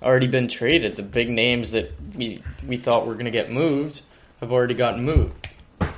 already 0.01 0.27
been 0.27 0.47
traded. 0.47 0.95
The 0.95 1.03
big 1.03 1.29
names 1.29 1.71
that 1.71 1.93
we 2.15 2.41
we 2.65 2.77
thought 2.77 3.05
were 3.05 3.13
going 3.13 3.25
to 3.25 3.31
get 3.31 3.51
moved 3.51 4.01
have 4.39 4.51
already 4.51 4.73
gotten 4.73 5.03
moved. 5.03 5.49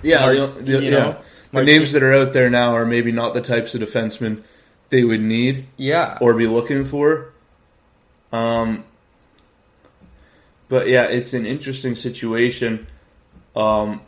Yeah, 0.04 0.20
Mar- 0.22 0.34
the, 0.36 0.48
the- 0.62 0.72
you 0.72 0.80
yeah. 0.82 0.90
know, 0.92 1.18
the 1.52 1.64
names 1.64 1.92
that 1.92 2.04
are 2.04 2.14
out 2.14 2.34
there 2.34 2.50
now 2.50 2.76
are 2.76 2.86
maybe 2.86 3.12
not 3.12 3.34
the 3.34 3.42
types 3.42 3.76
of 3.76 3.82
defensemen 3.82 4.44
they 4.90 5.04
would 5.04 5.22
need. 5.22 5.68
Yeah, 5.78 6.18
or 6.22 6.34
be 6.34 6.48
looking 6.48 6.86
for. 6.86 7.34
Um, 8.32 8.86
but 10.70 10.88
yeah, 10.88 11.04
it's 11.04 11.34
an 11.34 11.46
interesting 11.46 11.96
situation. 11.96 12.88
Um, 13.56 14.02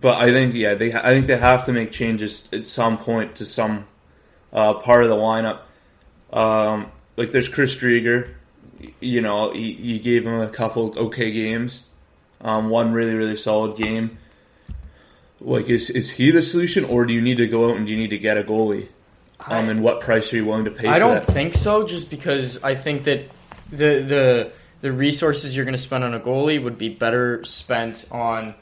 but 0.00 0.18
I 0.18 0.30
think 0.30 0.54
yeah, 0.54 0.74
they 0.74 0.92
I 0.92 1.10
think 1.14 1.26
they 1.26 1.36
have 1.36 1.64
to 1.66 1.72
make 1.72 1.92
changes 1.92 2.48
at 2.52 2.68
some 2.68 2.98
point 2.98 3.36
to 3.36 3.44
some 3.44 3.86
uh, 4.52 4.74
part 4.74 5.04
of 5.04 5.10
the 5.10 5.16
lineup. 5.16 5.60
Um, 6.32 6.90
like 7.16 7.32
there's 7.32 7.48
Chris 7.48 7.76
Driedger, 7.76 8.34
you 9.00 9.20
know, 9.20 9.52
he, 9.52 9.72
he 9.72 9.98
gave 9.98 10.26
him 10.26 10.40
a 10.40 10.48
couple 10.48 10.94
okay 10.96 11.32
games, 11.32 11.80
um, 12.40 12.70
one 12.70 12.92
really 12.92 13.14
really 13.14 13.36
solid 13.36 13.76
game. 13.76 14.18
Like 15.40 15.68
is 15.68 15.90
is 15.90 16.10
he 16.10 16.30
the 16.30 16.42
solution, 16.42 16.84
or 16.84 17.04
do 17.06 17.14
you 17.14 17.20
need 17.20 17.38
to 17.38 17.46
go 17.46 17.70
out 17.70 17.76
and 17.76 17.86
do 17.86 17.92
you 17.92 17.98
need 17.98 18.10
to 18.10 18.18
get 18.18 18.36
a 18.36 18.42
goalie? 18.42 18.88
Um, 19.46 19.70
and 19.70 19.82
what 19.82 20.00
price 20.00 20.32
are 20.32 20.36
you 20.36 20.44
willing 20.44 20.66
to 20.66 20.70
pay? 20.70 20.88
I 20.88 20.94
for 20.94 20.98
don't 20.98 21.26
that? 21.26 21.32
think 21.32 21.54
so. 21.54 21.86
Just 21.86 22.10
because 22.10 22.62
I 22.62 22.74
think 22.74 23.04
that 23.04 23.30
the 23.70 24.00
the 24.00 24.52
the 24.82 24.92
resources 24.92 25.54
you're 25.56 25.64
going 25.64 25.76
to 25.76 25.78
spend 25.78 26.04
on 26.04 26.14
a 26.14 26.20
goalie 26.20 26.62
would 26.62 26.78
be 26.78 26.90
better 26.90 27.44
spent 27.44 28.04
on 28.10 28.54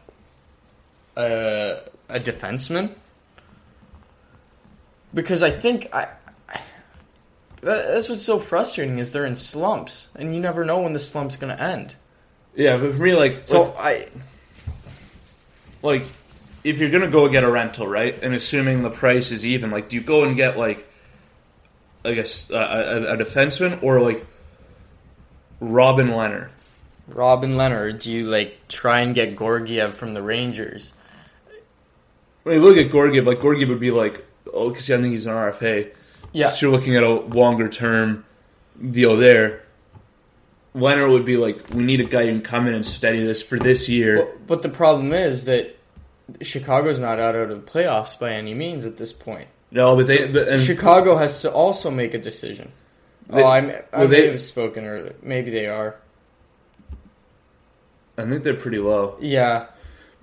a 1.16 1.80
a 2.08 2.20
defenseman. 2.20 2.94
Because 5.18 5.42
I 5.42 5.50
think 5.50 5.92
I. 5.92 6.06
That's 7.60 8.08
what's 8.08 8.22
so 8.22 8.38
frustrating 8.38 8.98
is 8.98 9.10
they're 9.10 9.26
in 9.26 9.34
slumps, 9.34 10.06
and 10.14 10.32
you 10.32 10.40
never 10.40 10.64
know 10.64 10.82
when 10.82 10.92
the 10.92 11.00
slump's 11.00 11.34
going 11.34 11.56
to 11.56 11.60
end. 11.60 11.96
Yeah, 12.54 12.76
but 12.76 12.94
for 12.94 13.02
me, 13.02 13.14
like, 13.14 13.48
So 13.48 13.64
like, 13.64 13.76
I, 13.78 14.08
like, 15.82 16.04
if 16.62 16.78
you're 16.78 16.90
gonna 16.90 17.10
go 17.10 17.28
get 17.28 17.42
a 17.42 17.50
rental, 17.50 17.88
right, 17.88 18.16
and 18.22 18.32
assuming 18.32 18.84
the 18.84 18.90
price 18.90 19.32
is 19.32 19.44
even, 19.44 19.72
like, 19.72 19.88
do 19.88 19.96
you 19.96 20.02
go 20.02 20.22
and 20.22 20.36
get 20.36 20.56
like, 20.56 20.88
I 22.04 22.14
guess, 22.14 22.48
a, 22.50 22.54
a, 22.54 23.14
a 23.14 23.16
defenseman 23.16 23.82
or 23.82 24.00
like 24.00 24.24
Robin 25.58 26.10
Lehner? 26.10 26.50
Robin 27.08 27.56
Lehner, 27.56 28.00
do 28.00 28.12
you 28.12 28.24
like 28.24 28.56
try 28.68 29.00
and 29.00 29.16
get 29.16 29.36
Georgiev 29.36 29.96
from 29.96 30.14
the 30.14 30.22
Rangers? 30.22 30.92
When 32.44 32.54
you 32.54 32.60
look 32.60 32.76
at 32.76 32.92
Georgiev, 32.92 33.26
like 33.26 33.40
Georgiev 33.40 33.68
would 33.68 33.80
be 33.80 33.90
like, 33.90 34.24
oh, 34.52 34.70
because 34.70 34.90
I 34.90 35.00
think 35.00 35.12
he's 35.12 35.26
an 35.26 35.32
RFA. 35.34 35.92
Yeah, 36.32 36.50
So 36.50 36.66
you're 36.66 36.76
looking 36.76 36.94
at 36.96 37.02
a 37.02 37.10
longer 37.10 37.68
term 37.68 38.24
deal 38.90 39.16
there. 39.16 39.62
Lehner 40.74 41.10
would 41.10 41.24
be 41.24 41.36
like, 41.36 41.70
we 41.70 41.82
need 41.82 42.00
a 42.00 42.04
guy 42.04 42.26
who 42.26 42.32
can 42.32 42.42
come 42.42 42.66
in 42.68 42.74
and 42.74 42.86
steady 42.86 43.24
this 43.24 43.42
for 43.42 43.58
this 43.58 43.88
year. 43.88 44.16
But, 44.16 44.46
but 44.46 44.62
the 44.62 44.68
problem 44.68 45.12
is 45.12 45.44
that 45.44 45.74
Chicago's 46.42 47.00
not 47.00 47.18
out 47.18 47.34
of 47.34 47.48
the 47.48 47.56
playoffs 47.56 48.18
by 48.18 48.32
any 48.32 48.54
means 48.54 48.84
at 48.84 48.96
this 48.98 49.12
point. 49.12 49.48
no, 49.70 49.96
but 49.96 50.06
they, 50.06 50.28
but, 50.28 50.48
and 50.48 50.60
Chicago 50.62 51.16
has 51.16 51.40
to 51.42 51.50
also 51.52 51.90
make 51.90 52.12
a 52.14 52.18
decision. 52.18 52.70
They- 53.28 53.42
oh, 53.42 53.46
I'm, 53.46 53.70
I 53.92 54.00
well, 54.00 54.08
may 54.08 54.20
they- 54.20 54.30
have 54.30 54.40
spoken 54.40 54.84
earlier. 54.84 55.14
Maybe 55.22 55.50
they 55.50 55.66
are. 55.66 55.96
I 58.18 58.26
think 58.28 58.42
they're 58.42 58.54
pretty 58.54 58.78
low. 58.78 59.16
Yeah, 59.20 59.66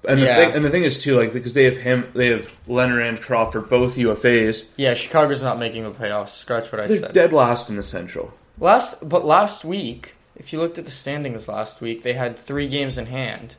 And 0.07 0.21
the 0.21 0.25
Yeah. 0.25 0.35
thing, 0.35 0.51
and 0.55 0.65
the 0.65 0.69
thing 0.69 0.83
is 0.83 0.97
too, 0.97 1.17
like 1.17 1.33
because 1.33 1.53
they 1.53 1.63
have 1.65 1.77
him, 1.77 2.05
they 2.13 2.27
have 2.27 2.51
Lehner 2.67 3.07
and 3.07 3.21
Crawford, 3.21 3.69
both 3.69 3.97
UFAs. 3.97 4.65
yeah. 4.77 4.93
Chicago's 4.93 5.41
not 5.43 5.59
making 5.59 5.83
the 5.83 5.91
playoffs. 5.91 6.29
Scratch 6.29 6.71
what 6.71 6.81
I 6.81 6.87
They're 6.87 6.99
said. 6.99 7.13
dead 7.13 7.33
last 7.33 7.69
in 7.69 7.75
the 7.75 7.83
Central. 7.83 8.33
Last, 8.59 9.07
but 9.07 9.25
last 9.25 9.65
week, 9.65 10.13
if 10.35 10.53
you 10.53 10.59
looked 10.59 10.77
at 10.77 10.85
the 10.85 10.91
standings 10.91 11.47
last 11.47 11.81
week, 11.81 12.03
they 12.03 12.13
had 12.13 12.37
three 12.39 12.67
games 12.67 12.97
in 12.97 13.05
hand, 13.07 13.55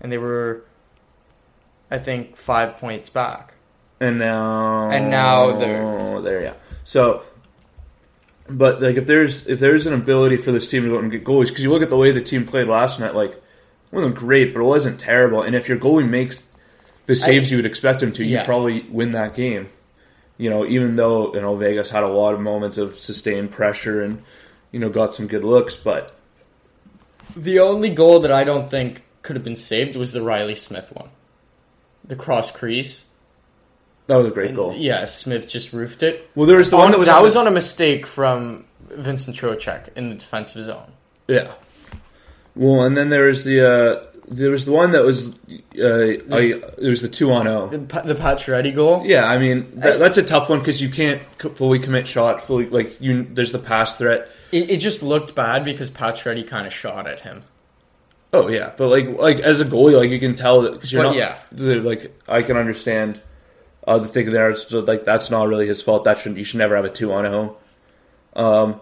and 0.00 0.12
they 0.12 0.18
were, 0.18 0.62
I 1.90 1.98
think, 1.98 2.36
five 2.36 2.78
points 2.78 3.08
back. 3.10 3.54
And 4.00 4.18
now, 4.18 4.90
And 4.90 5.10
now 5.10 5.58
they're- 5.58 6.20
there. 6.22 6.42
Yeah. 6.42 6.52
So, 6.84 7.22
But 8.50 8.80
like 8.80 8.96
if 8.96 9.06
there's 9.06 9.46
if 9.46 9.60
there's 9.60 9.84
an 9.86 9.92
ability 9.92 10.38
for 10.38 10.52
this 10.52 10.66
team 10.68 10.84
to 10.84 10.88
go 10.88 10.98
and 10.98 11.10
get 11.10 11.22
goalies, 11.22 11.48
because 11.48 11.62
you 11.62 11.70
look 11.70 11.82
at 11.82 11.90
the 11.90 11.96
way 11.98 12.12
the 12.12 12.20
team 12.22 12.46
played 12.46 12.66
last 12.66 12.98
night, 12.98 13.14
like 13.14 13.38
wasn't 13.90 14.14
great, 14.14 14.52
but 14.54 14.60
it 14.60 14.64
wasn't 14.64 15.00
terrible. 15.00 15.42
And 15.42 15.54
if 15.56 15.68
your 15.68 15.78
goalie 15.78 16.08
makes 16.08 16.42
the 17.06 17.16
saves 17.16 17.50
you 17.50 17.56
would 17.58 17.66
expect 17.66 18.02
him 18.02 18.12
to, 18.12 18.24
you 18.24 18.40
probably 18.44 18.82
win 18.90 19.12
that 19.12 19.34
game. 19.34 19.68
You 20.36 20.50
know, 20.50 20.64
even 20.66 20.94
though 20.96 21.34
you 21.34 21.40
know 21.40 21.56
Vegas 21.56 21.90
had 21.90 22.02
a 22.04 22.08
lot 22.08 22.34
of 22.34 22.40
moments 22.40 22.78
of 22.78 22.98
sustained 22.98 23.50
pressure 23.50 24.02
and 24.02 24.22
you 24.70 24.78
know 24.78 24.88
got 24.90 25.12
some 25.14 25.26
good 25.26 25.42
looks, 25.44 25.74
but 25.76 26.14
The 27.36 27.58
only 27.60 27.90
goal 27.90 28.20
that 28.20 28.32
I 28.32 28.44
don't 28.44 28.70
think 28.70 29.04
could 29.22 29.36
have 29.36 29.44
been 29.44 29.56
saved 29.56 29.96
was 29.96 30.12
the 30.12 30.22
Reilly 30.22 30.54
Smith 30.54 30.92
one. 30.92 31.08
The 32.04 32.16
cross 32.16 32.50
crease. 32.52 33.02
that 34.06 34.16
was 34.16 34.26
a 34.26 34.30
great 34.30 34.54
goal. 34.54 34.74
Yeah, 34.76 35.04
Smith 35.06 35.48
just 35.48 35.72
roofed 35.72 36.02
it. 36.02 36.30
Well, 36.34 36.46
there 36.46 36.56
was 36.58 36.70
the 36.70 36.76
On- 36.76 36.82
one 36.84 36.90
that 36.92 36.98
was 36.98 37.08
that 37.08 37.16
on 37.18 37.22
was 37.22 37.34
the- 37.34 37.40
on 37.40 37.46
a 37.48 37.50
mistake 37.50 38.06
from 38.06 38.64
Vincent 38.90 39.36
Trocheck 39.36 39.88
in 39.96 40.08
the 40.08 40.14
defensive 40.14 40.62
zone. 40.62 40.92
Yeah. 41.26 41.52
Well, 42.58 42.82
and 42.82 42.96
then 42.96 43.08
there 43.08 43.26
was 43.26 43.44
the 43.44 43.60
uh, 43.64 44.04
there 44.26 44.50
was 44.50 44.64
the 44.64 44.72
one 44.72 44.90
that 44.92 45.04
was 45.04 45.28
uh, 45.28 46.34
I, 46.34 46.60
there 46.78 46.90
was 46.90 47.02
the 47.02 47.08
two 47.08 47.30
on 47.32 47.46
The, 47.46 47.70
zero. 47.70 47.84
Pa- 47.86 48.00
the 48.02 48.14
Pacioretty 48.14 48.74
goal. 48.74 49.02
Yeah, 49.06 49.24
I 49.26 49.38
mean 49.38 49.70
that, 49.80 49.94
I- 49.94 49.98
that's 49.98 50.16
a 50.16 50.22
tough 50.24 50.48
one 50.48 50.58
because 50.58 50.80
you 50.82 50.88
can't 50.90 51.22
fully 51.56 51.78
commit 51.78 52.08
shot. 52.08 52.44
Fully 52.44 52.68
like 52.68 53.00
you, 53.00 53.22
there's 53.30 53.52
the 53.52 53.58
pass 53.60 53.96
threat. 53.96 54.28
It, 54.50 54.70
it 54.70 54.76
just 54.78 55.02
looked 55.02 55.34
bad 55.34 55.64
because 55.64 55.90
Pacioretty 55.90 56.46
kind 56.48 56.66
of 56.66 56.72
shot 56.72 57.06
at 57.06 57.20
him. 57.20 57.42
Oh 58.32 58.48
yeah, 58.48 58.72
but 58.76 58.88
like 58.88 59.08
like 59.18 59.36
as 59.38 59.60
a 59.60 59.64
goalie, 59.64 59.96
like 59.96 60.10
you 60.10 60.18
can 60.20 60.34
tell 60.34 60.62
that 60.62 60.72
because 60.72 60.92
you're 60.92 61.02
But 61.04 61.10
not. 61.10 61.16
yeah. 61.16 61.74
like 61.82 62.20
I 62.28 62.42
can 62.42 62.56
understand 62.56 63.20
uh, 63.86 63.98
the 63.98 64.08
thing 64.08 64.32
there. 64.32 64.50
It's 64.50 64.70
like 64.72 65.04
that's 65.04 65.30
not 65.30 65.46
really 65.48 65.66
his 65.68 65.80
fault. 65.80 66.04
That 66.04 66.18
should 66.18 66.36
you 66.36 66.44
should 66.44 66.58
never 66.58 66.74
have 66.76 66.84
a 66.84 66.90
two 66.90 67.12
on 67.12 67.24
home. 67.24 67.54
Um, 68.34 68.80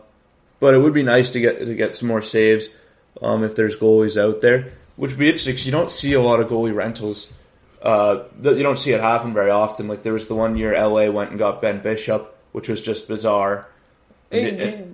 but 0.60 0.74
it 0.74 0.78
would 0.78 0.94
be 0.94 1.02
nice 1.02 1.30
to 1.30 1.40
get 1.40 1.58
to 1.58 1.74
get 1.74 1.94
some 1.94 2.08
more 2.08 2.22
saves 2.22 2.68
um, 3.22 3.44
if 3.44 3.54
there's 3.56 3.76
goalies 3.76 4.20
out 4.20 4.40
there, 4.40 4.72
which 4.96 5.12
would 5.12 5.18
be 5.18 5.26
interesting 5.28 5.52
because 5.54 5.66
you 5.66 5.72
don't 5.72 5.90
see 5.90 6.12
a 6.12 6.20
lot 6.20 6.40
of 6.40 6.48
goalie 6.48 6.74
rentals. 6.74 7.28
Uh, 7.82 8.24
you 8.42 8.62
don't 8.62 8.78
see 8.78 8.92
it 8.92 9.00
happen 9.00 9.32
very 9.34 9.50
often. 9.50 9.86
Like 9.88 10.02
there 10.02 10.12
was 10.14 10.26
the 10.26 10.34
one 10.34 10.56
year 10.56 10.74
LA 10.74 11.10
went 11.10 11.30
and 11.30 11.38
got 11.38 11.60
Ben 11.60 11.78
Bishop, 11.80 12.36
which 12.52 12.68
was 12.68 12.82
just 12.82 13.06
bizarre. 13.06 13.68
And 14.30 14.46
It- 14.46 14.60
it- 14.60 14.74
it- 14.74 14.86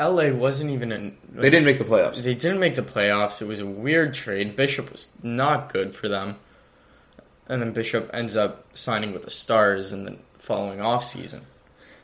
LA 0.00 0.30
wasn't 0.32 0.70
even 0.70 0.90
in. 0.90 1.16
they 1.32 1.48
didn't 1.50 1.64
make 1.64 1.78
the 1.78 1.84
playoffs. 1.84 2.16
They 2.16 2.34
didn't 2.34 2.58
make 2.58 2.74
the 2.74 2.82
playoffs. 2.82 3.40
It 3.40 3.46
was 3.46 3.60
a 3.60 3.66
weird 3.66 4.12
trade. 4.12 4.56
Bishop 4.56 4.90
was 4.90 5.08
not 5.22 5.72
good 5.72 5.94
for 5.94 6.08
them. 6.08 6.36
And 7.48 7.62
then 7.62 7.72
Bishop 7.72 8.10
ends 8.12 8.34
up 8.36 8.64
signing 8.74 9.12
with 9.12 9.22
the 9.22 9.30
Stars 9.30 9.92
in 9.92 10.04
the 10.04 10.16
following 10.38 10.80
off 10.80 11.04
season. 11.04 11.42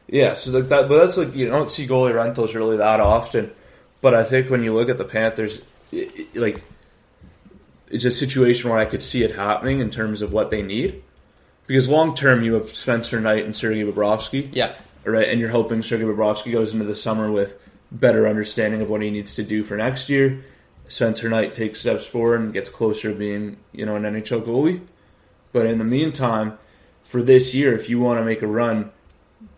Yeah, 0.06 0.34
so 0.34 0.50
like 0.52 0.68
that, 0.68 0.88
but 0.88 1.04
that's 1.04 1.16
like 1.16 1.34
you 1.34 1.48
don't 1.48 1.68
see 1.68 1.86
goalie 1.86 2.14
rentals 2.14 2.54
really 2.54 2.76
that 2.76 3.00
often. 3.00 3.50
But 4.00 4.14
I 4.14 4.24
think 4.24 4.50
when 4.50 4.62
you 4.62 4.74
look 4.74 4.88
at 4.88 4.98
the 4.98 5.04
Panthers, 5.04 5.62
i 5.92 6.08
i- 6.18 6.38
like 6.38 6.62
it's 7.90 8.04
a 8.04 8.10
situation 8.10 8.70
where 8.70 8.78
I 8.78 8.84
could 8.84 9.02
see 9.02 9.22
it 9.24 9.34
happening 9.34 9.80
in 9.80 9.90
terms 9.90 10.22
of 10.22 10.32
what 10.32 10.50
they 10.50 10.62
need. 10.62 11.02
Because 11.66 11.88
long 11.88 12.14
term, 12.14 12.42
you 12.42 12.54
have 12.54 12.74
Spencer 12.74 13.20
Knight 13.20 13.44
and 13.44 13.54
Sergei 13.54 13.82
Bobrovsky, 13.84 14.48
Yeah. 14.52 14.72
right? 15.04 15.28
And 15.28 15.40
you're 15.40 15.50
hoping 15.50 15.82
Sergei 15.82 16.04
Bobrovsky 16.04 16.52
goes 16.52 16.72
into 16.72 16.84
the 16.84 16.96
summer 16.96 17.30
with 17.30 17.56
better 17.92 18.28
understanding 18.28 18.80
of 18.80 18.88
what 18.88 19.02
he 19.02 19.10
needs 19.10 19.34
to 19.34 19.42
do 19.42 19.62
for 19.64 19.76
next 19.76 20.08
year. 20.08 20.38
Spencer 20.88 21.28
Knight 21.28 21.52
takes 21.54 21.80
steps 21.80 22.04
forward 22.06 22.40
and 22.40 22.52
gets 22.52 22.70
closer 22.70 23.10
to 23.12 23.14
being, 23.18 23.56
you 23.72 23.84
know, 23.86 23.96
an 23.96 24.04
NHL 24.04 24.40
goalie. 24.42 24.80
But 25.52 25.66
in 25.66 25.78
the 25.78 25.84
meantime, 25.84 26.58
for 27.04 27.22
this 27.22 27.54
year, 27.54 27.74
if 27.74 27.88
you 27.90 27.98
want 28.00 28.20
to 28.20 28.24
make 28.24 28.42
a 28.42 28.46
run, 28.46 28.90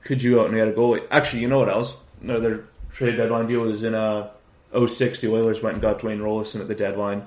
could 0.04 0.22
you 0.22 0.32
go 0.34 0.40
out 0.40 0.46
and 0.48 0.54
get 0.56 0.68
a 0.68 0.72
goalie? 0.72 1.02
Actually, 1.10 1.42
you 1.42 1.48
know 1.48 1.58
what 1.58 1.68
else? 1.68 1.94
Another 2.22 2.64
trade 2.92 3.16
deadline 3.16 3.46
deal 3.46 3.60
was 3.60 3.82
in 3.82 3.94
uh, 3.94 4.30
06. 4.74 5.20
The 5.20 5.32
Oilers 5.32 5.62
went 5.62 5.74
and 5.74 5.82
got 5.82 5.98
Dwayne 5.98 6.20
Roloson 6.20 6.60
at 6.60 6.68
the 6.68 6.74
deadline 6.74 7.26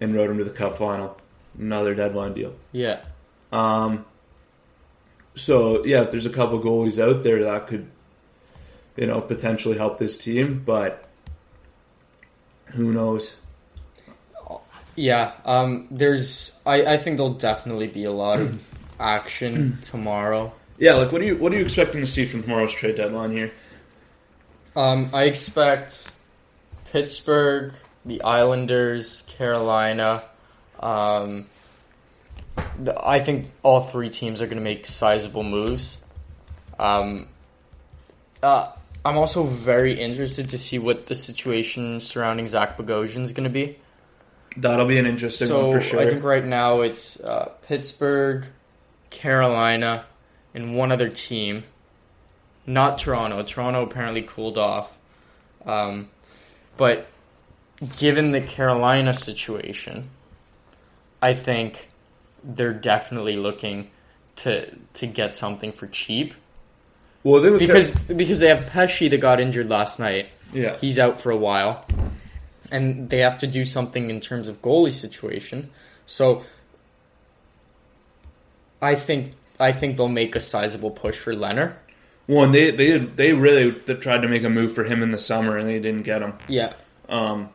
and 0.00 0.14
rode 0.14 0.30
him 0.30 0.38
to 0.38 0.44
the 0.44 0.50
Cup 0.50 0.78
final. 0.78 1.18
Another 1.58 1.94
deadline 1.94 2.34
deal. 2.34 2.54
Yeah. 2.72 3.00
Um, 3.52 4.04
so 5.34 5.84
yeah, 5.84 6.02
if 6.02 6.10
there's 6.10 6.26
a 6.26 6.30
couple 6.30 6.60
goalies 6.60 6.98
out 6.98 7.22
there 7.22 7.44
that 7.44 7.68
could, 7.68 7.88
you 8.96 9.06
know, 9.06 9.20
potentially 9.20 9.76
help 9.76 9.98
this 9.98 10.16
team, 10.16 10.62
but 10.64 11.08
who 12.66 12.92
knows? 12.92 13.34
Yeah. 14.96 15.32
Um, 15.44 15.88
there's. 15.90 16.52
I, 16.66 16.94
I 16.94 16.96
think 16.96 17.16
there'll 17.16 17.34
definitely 17.34 17.88
be 17.88 18.04
a 18.04 18.12
lot 18.12 18.40
of 18.40 18.64
action 19.00 19.78
tomorrow. 19.82 20.52
Yeah, 20.78 20.94
like 20.94 21.12
what 21.12 21.20
are 21.20 21.24
you 21.24 21.36
what 21.36 21.52
are 21.52 21.56
you 21.56 21.62
expecting 21.62 22.00
to 22.00 22.06
see 22.06 22.24
from 22.24 22.42
tomorrow's 22.42 22.72
trade 22.72 22.96
deadline 22.96 23.30
here? 23.30 23.52
Um, 24.76 25.10
I 25.12 25.24
expect 25.24 26.06
Pittsburgh, 26.90 27.74
the 28.04 28.22
Islanders, 28.22 29.22
Carolina. 29.26 30.24
Um, 30.80 31.46
the, 32.78 32.94
I 33.06 33.20
think 33.20 33.48
all 33.62 33.80
three 33.80 34.10
teams 34.10 34.40
are 34.40 34.46
going 34.46 34.58
to 34.58 34.62
make 34.64 34.86
sizable 34.86 35.44
moves. 35.44 35.98
Um, 36.78 37.28
uh, 38.42 38.72
I'm 39.04 39.18
also 39.18 39.44
very 39.44 39.98
interested 40.00 40.50
to 40.50 40.58
see 40.58 40.78
what 40.78 41.06
the 41.06 41.14
situation 41.14 42.00
surrounding 42.00 42.48
Zach 42.48 42.76
Bogosian 42.76 43.22
is 43.22 43.32
going 43.32 43.44
to 43.44 43.50
be. 43.50 43.76
That'll 44.56 44.86
be 44.86 44.98
an 44.98 45.06
interesting 45.06 45.48
So 45.48 45.68
one 45.68 45.80
for 45.80 45.86
sure. 45.86 46.00
I 46.00 46.06
think 46.06 46.22
right 46.22 46.44
now 46.44 46.80
it's 46.82 47.20
uh, 47.20 47.50
Pittsburgh, 47.66 48.46
Carolina, 49.10 50.06
and 50.54 50.76
one 50.76 50.92
other 50.92 51.08
team. 51.08 51.64
Not 52.66 52.98
Toronto. 52.98 53.42
Toronto 53.42 53.82
apparently 53.82 54.22
cooled 54.22 54.58
off. 54.58 54.90
Um, 55.66 56.08
but 56.76 57.06
given 57.98 58.30
the 58.30 58.40
Carolina 58.40 59.14
situation, 59.14 60.10
I 61.20 61.34
think 61.34 61.88
they're 62.42 62.74
definitely 62.74 63.36
looking 63.36 63.90
to 64.36 64.74
to 64.94 65.06
get 65.06 65.34
something 65.34 65.72
for 65.72 65.86
cheap 65.86 66.34
well, 67.24 67.40
they 67.40 67.56
because 67.58 67.90
because 67.90 68.38
they 68.38 68.48
have 68.48 68.66
Pesce 68.66 69.08
that 69.08 69.18
got 69.18 69.40
injured 69.40 69.70
last 69.70 69.98
night. 69.98 70.28
yeah, 70.52 70.76
He's 70.76 70.98
out 70.98 71.20
for 71.20 71.30
a 71.30 71.36
while, 71.36 71.86
and 72.70 73.08
they 73.08 73.18
have 73.18 73.38
to 73.38 73.46
do 73.46 73.64
something 73.64 74.10
in 74.10 74.20
terms 74.20 74.46
of 74.46 74.60
goalie 74.60 74.92
situation. 74.92 75.70
So, 76.06 76.44
I 78.82 78.94
think 78.94 79.32
I 79.58 79.72
think 79.72 79.96
they'll 79.96 80.08
make 80.08 80.36
a 80.36 80.40
sizable 80.40 80.90
push 80.90 81.18
for 81.18 81.32
Lehner. 81.32 81.76
One 82.26 82.52
they 82.52 82.70
they 82.70 82.98
they 82.98 83.32
really 83.32 83.70
they 83.70 83.94
tried 83.94 84.22
to 84.22 84.28
make 84.28 84.44
a 84.44 84.48
move 84.50 84.72
for 84.74 84.84
him 84.84 85.02
in 85.02 85.10
the 85.10 85.18
summer 85.18 85.56
and 85.58 85.68
they 85.68 85.78
didn't 85.80 86.02
get 86.02 86.22
him. 86.22 86.34
Yeah, 86.48 86.72
Um, 87.08 87.50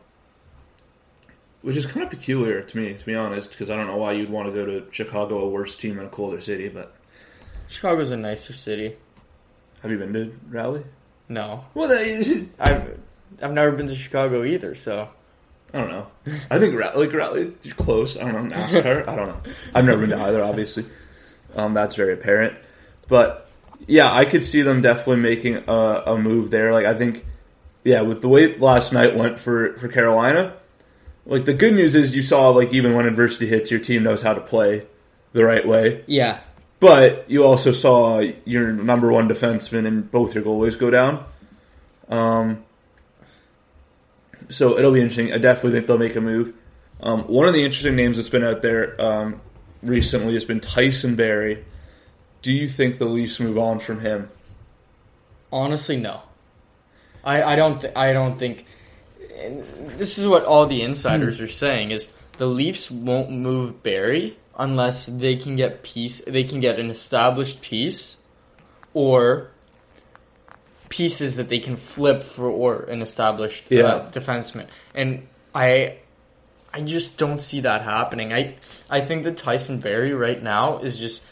which 1.62 1.76
is 1.76 1.86
kind 1.86 2.02
of 2.02 2.10
peculiar 2.10 2.62
to 2.62 2.76
me, 2.78 2.94
to 2.94 3.04
be 3.04 3.14
honest, 3.14 3.50
because 3.50 3.70
I 3.70 3.76
don't 3.76 3.86
know 3.86 3.96
why 3.96 4.12
you'd 4.12 4.30
want 4.30 4.48
to 4.48 4.52
go 4.54 4.64
to 4.64 4.86
Chicago, 4.92 5.40
a 5.40 5.48
worse 5.48 5.76
team 5.76 5.98
in 5.98 6.06
a 6.06 6.08
colder 6.08 6.40
city. 6.40 6.68
But 6.68 6.94
Chicago's 7.68 8.10
a 8.10 8.16
nicer 8.16 8.52
city. 8.52 8.96
have 9.82 9.90
you 9.90 9.98
been 9.98 10.12
to 10.14 10.32
Raleigh? 10.48 10.84
No, 11.28 11.64
Well, 11.74 11.88
they, 11.88 12.46
I've 12.58 12.98
I've 13.42 13.52
never 13.52 13.70
been 13.72 13.86
to 13.88 13.94
Chicago 13.94 14.42
either. 14.44 14.74
So 14.74 15.08
I 15.72 15.78
don't 15.80 15.90
know. 15.90 16.06
I 16.50 16.58
think 16.58 16.74
Ra- 16.78 16.96
like 16.96 17.12
Raleigh, 17.12 17.52
close. 17.76 18.16
I 18.16 18.30
don't 18.30 18.48
know 18.48 18.56
NASCAR. 18.56 19.06
I 19.08 19.14
don't 19.16 19.28
know. 19.28 19.40
I've 19.74 19.84
never 19.84 20.00
been 20.00 20.10
to 20.18 20.24
either. 20.24 20.42
Obviously, 20.42 20.86
um, 21.54 21.74
that's 21.74 21.94
very 21.94 22.14
apparent. 22.14 22.54
But 23.06 23.49
yeah, 23.86 24.12
I 24.12 24.24
could 24.24 24.44
see 24.44 24.62
them 24.62 24.80
definitely 24.82 25.16
making 25.16 25.56
a, 25.66 26.02
a 26.06 26.18
move 26.18 26.50
there. 26.50 26.72
Like 26.72 26.86
I 26.86 26.94
think, 26.94 27.24
yeah, 27.84 28.02
with 28.02 28.22
the 28.22 28.28
way 28.28 28.56
last 28.58 28.92
night 28.92 29.16
went 29.16 29.38
for 29.38 29.76
for 29.78 29.88
Carolina, 29.88 30.54
like 31.26 31.44
the 31.44 31.54
good 31.54 31.74
news 31.74 31.94
is 31.94 32.14
you 32.16 32.22
saw 32.22 32.50
like 32.50 32.72
even 32.72 32.94
when 32.94 33.06
adversity 33.06 33.46
hits, 33.46 33.70
your 33.70 33.80
team 33.80 34.02
knows 34.02 34.22
how 34.22 34.34
to 34.34 34.40
play 34.40 34.86
the 35.32 35.44
right 35.44 35.66
way. 35.66 36.04
yeah, 36.06 36.40
But 36.80 37.30
you 37.30 37.44
also 37.44 37.72
saw 37.72 38.18
your 38.44 38.72
number 38.72 39.12
one 39.12 39.28
defenseman 39.28 39.86
and 39.86 40.10
both 40.10 40.34
your 40.34 40.42
goalies 40.42 40.78
go 40.78 40.90
down. 40.90 41.24
Um, 42.08 42.64
so 44.48 44.76
it'll 44.76 44.90
be 44.90 45.00
interesting. 45.00 45.32
I 45.32 45.38
definitely 45.38 45.72
think 45.72 45.86
they'll 45.86 45.98
make 45.98 46.16
a 46.16 46.20
move. 46.20 46.54
Um, 47.02 47.22
one 47.24 47.46
of 47.46 47.54
the 47.54 47.64
interesting 47.64 47.96
names 47.96 48.16
that's 48.16 48.28
been 48.28 48.44
out 48.44 48.62
there 48.62 49.00
um, 49.00 49.40
recently 49.82 50.34
has 50.34 50.44
been 50.44 50.60
Tyson 50.60 51.14
Barrie. 51.14 51.64
Do 52.42 52.52
you 52.52 52.68
think 52.68 52.98
the 52.98 53.04
Leafs 53.06 53.38
move 53.40 53.58
on 53.58 53.78
from 53.78 54.00
him? 54.00 54.30
honestly, 55.52 55.96
no. 55.96 56.22
I 57.24 57.42
I 57.42 57.56
don't 57.56 57.80
th- 57.80 57.92
I 57.96 58.12
don't 58.12 58.38
think. 58.38 58.64
and 59.36 59.64
This 59.98 60.16
is 60.18 60.26
what 60.26 60.44
all 60.44 60.66
the 60.66 60.82
insiders 60.82 61.40
are 61.40 61.48
saying 61.48 61.90
is 61.90 62.06
the 62.38 62.46
Leafs 62.46 62.90
won't 62.90 63.30
move 63.30 63.82
Barrie 63.82 64.38
unless 64.56 65.06
they 65.06 65.36
can 65.36 65.56
get 65.56 65.82
piece 65.82 66.20
they 66.26 66.44
can 66.44 66.60
get 66.60 66.78
an 66.78 66.88
established 66.90 67.60
piece 67.62 68.16
or 68.94 69.50
pieces 70.88 71.36
that 71.36 71.48
they 71.48 71.58
can 71.58 71.76
flip 71.76 72.22
for 72.22 72.46
or 72.48 72.82
an 72.84 73.02
established 73.02 73.64
Yeah. 73.70 73.82
uh, 73.84 74.10
defenseman. 74.12 74.66
And 74.94 75.26
I 75.54 75.96
I 76.72 76.80
just 76.82 77.18
don't 77.18 77.40
see 77.40 77.60
that 77.62 77.82
happening. 77.82 78.32
I 78.32 78.54
I 78.88 79.00
think 79.00 79.24
that 79.24 79.36
Tyson 79.36 79.80
Barrie 79.80 80.14
right 80.14 80.42
now 80.42 80.78
is 80.78 80.98
just 80.98 81.22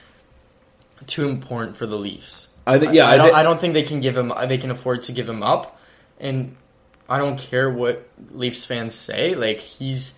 too 1.06 1.28
important 1.28 1.76
for 1.76 1.86
the 1.86 1.96
Leafs. 1.96 2.48
I 2.66 2.78
think 2.78 2.92
yeah, 2.92 3.08
I, 3.08 3.16
don't. 3.16 3.28
thi- 3.30 3.34
I 3.34 3.42
don't 3.42 3.60
think 3.60 3.74
they 3.74 3.82
can 3.82 4.00
give 4.00 4.16
him. 4.16 4.32
They 4.46 4.58
can 4.58 4.70
afford 4.70 5.04
to 5.04 5.12
give 5.12 5.28
him 5.28 5.42
up, 5.42 5.80
and 6.18 6.56
I 7.08 7.18
don't 7.18 7.38
care 7.38 7.70
what 7.70 8.08
Leafs 8.30 8.64
fans 8.66 8.94
say. 8.94 9.34
Like 9.34 9.58
he's 9.58 10.12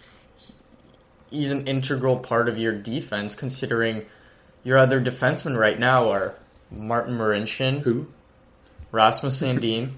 he's 1.30 1.50
an 1.50 1.66
integral 1.66 2.18
part 2.18 2.48
of 2.48 2.58
your 2.58 2.72
defense. 2.72 3.34
Considering 3.34 4.04
your 4.64 4.78
other 4.78 5.00
defensemen 5.00 5.56
right 5.56 5.78
now 5.78 6.10
are 6.10 6.34
Martin 6.70 7.16
Marincin, 7.16 7.80
who 7.80 8.08
Rasmus 8.90 9.40
Sandin, 9.40 9.92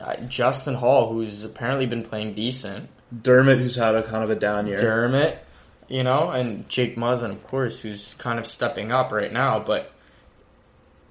uh, 0.00 0.16
Justin 0.28 0.74
Holl, 0.74 1.12
who's 1.12 1.44
apparently 1.44 1.86
been 1.86 2.02
playing 2.02 2.34
decent, 2.34 2.88
Dermott, 3.22 3.58
who's 3.58 3.76
had 3.76 3.94
a 3.94 4.02
kind 4.02 4.24
of 4.24 4.30
a 4.30 4.34
down 4.34 4.66
year. 4.66 4.78
Dermott, 4.78 5.44
you 5.88 6.02
know, 6.02 6.30
and 6.30 6.68
Jake 6.68 6.96
Muzzin, 6.96 7.30
of 7.30 7.42
course, 7.46 7.80
who's 7.80 8.14
kind 8.14 8.38
of 8.38 8.46
stepping 8.46 8.92
up 8.92 9.12
right 9.12 9.32
now. 9.32 9.58
But 9.60 9.92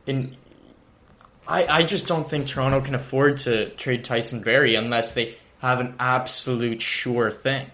in, 0.07 0.35
I 1.47 1.65
I 1.67 1.83
just 1.83 2.07
don't 2.07 2.29
think 2.29 2.47
Toronto 2.47 2.81
can 2.81 2.95
afford 2.95 3.39
to 3.39 3.69
trade 3.71 4.03
Tyson 4.05 4.41
Barrie 4.41 4.75
unless 4.75 5.13
they 5.13 5.35
have 5.59 5.79
an 5.79 5.95
absolute 5.99 6.81
sure 6.81 7.31
thing. 7.31 7.67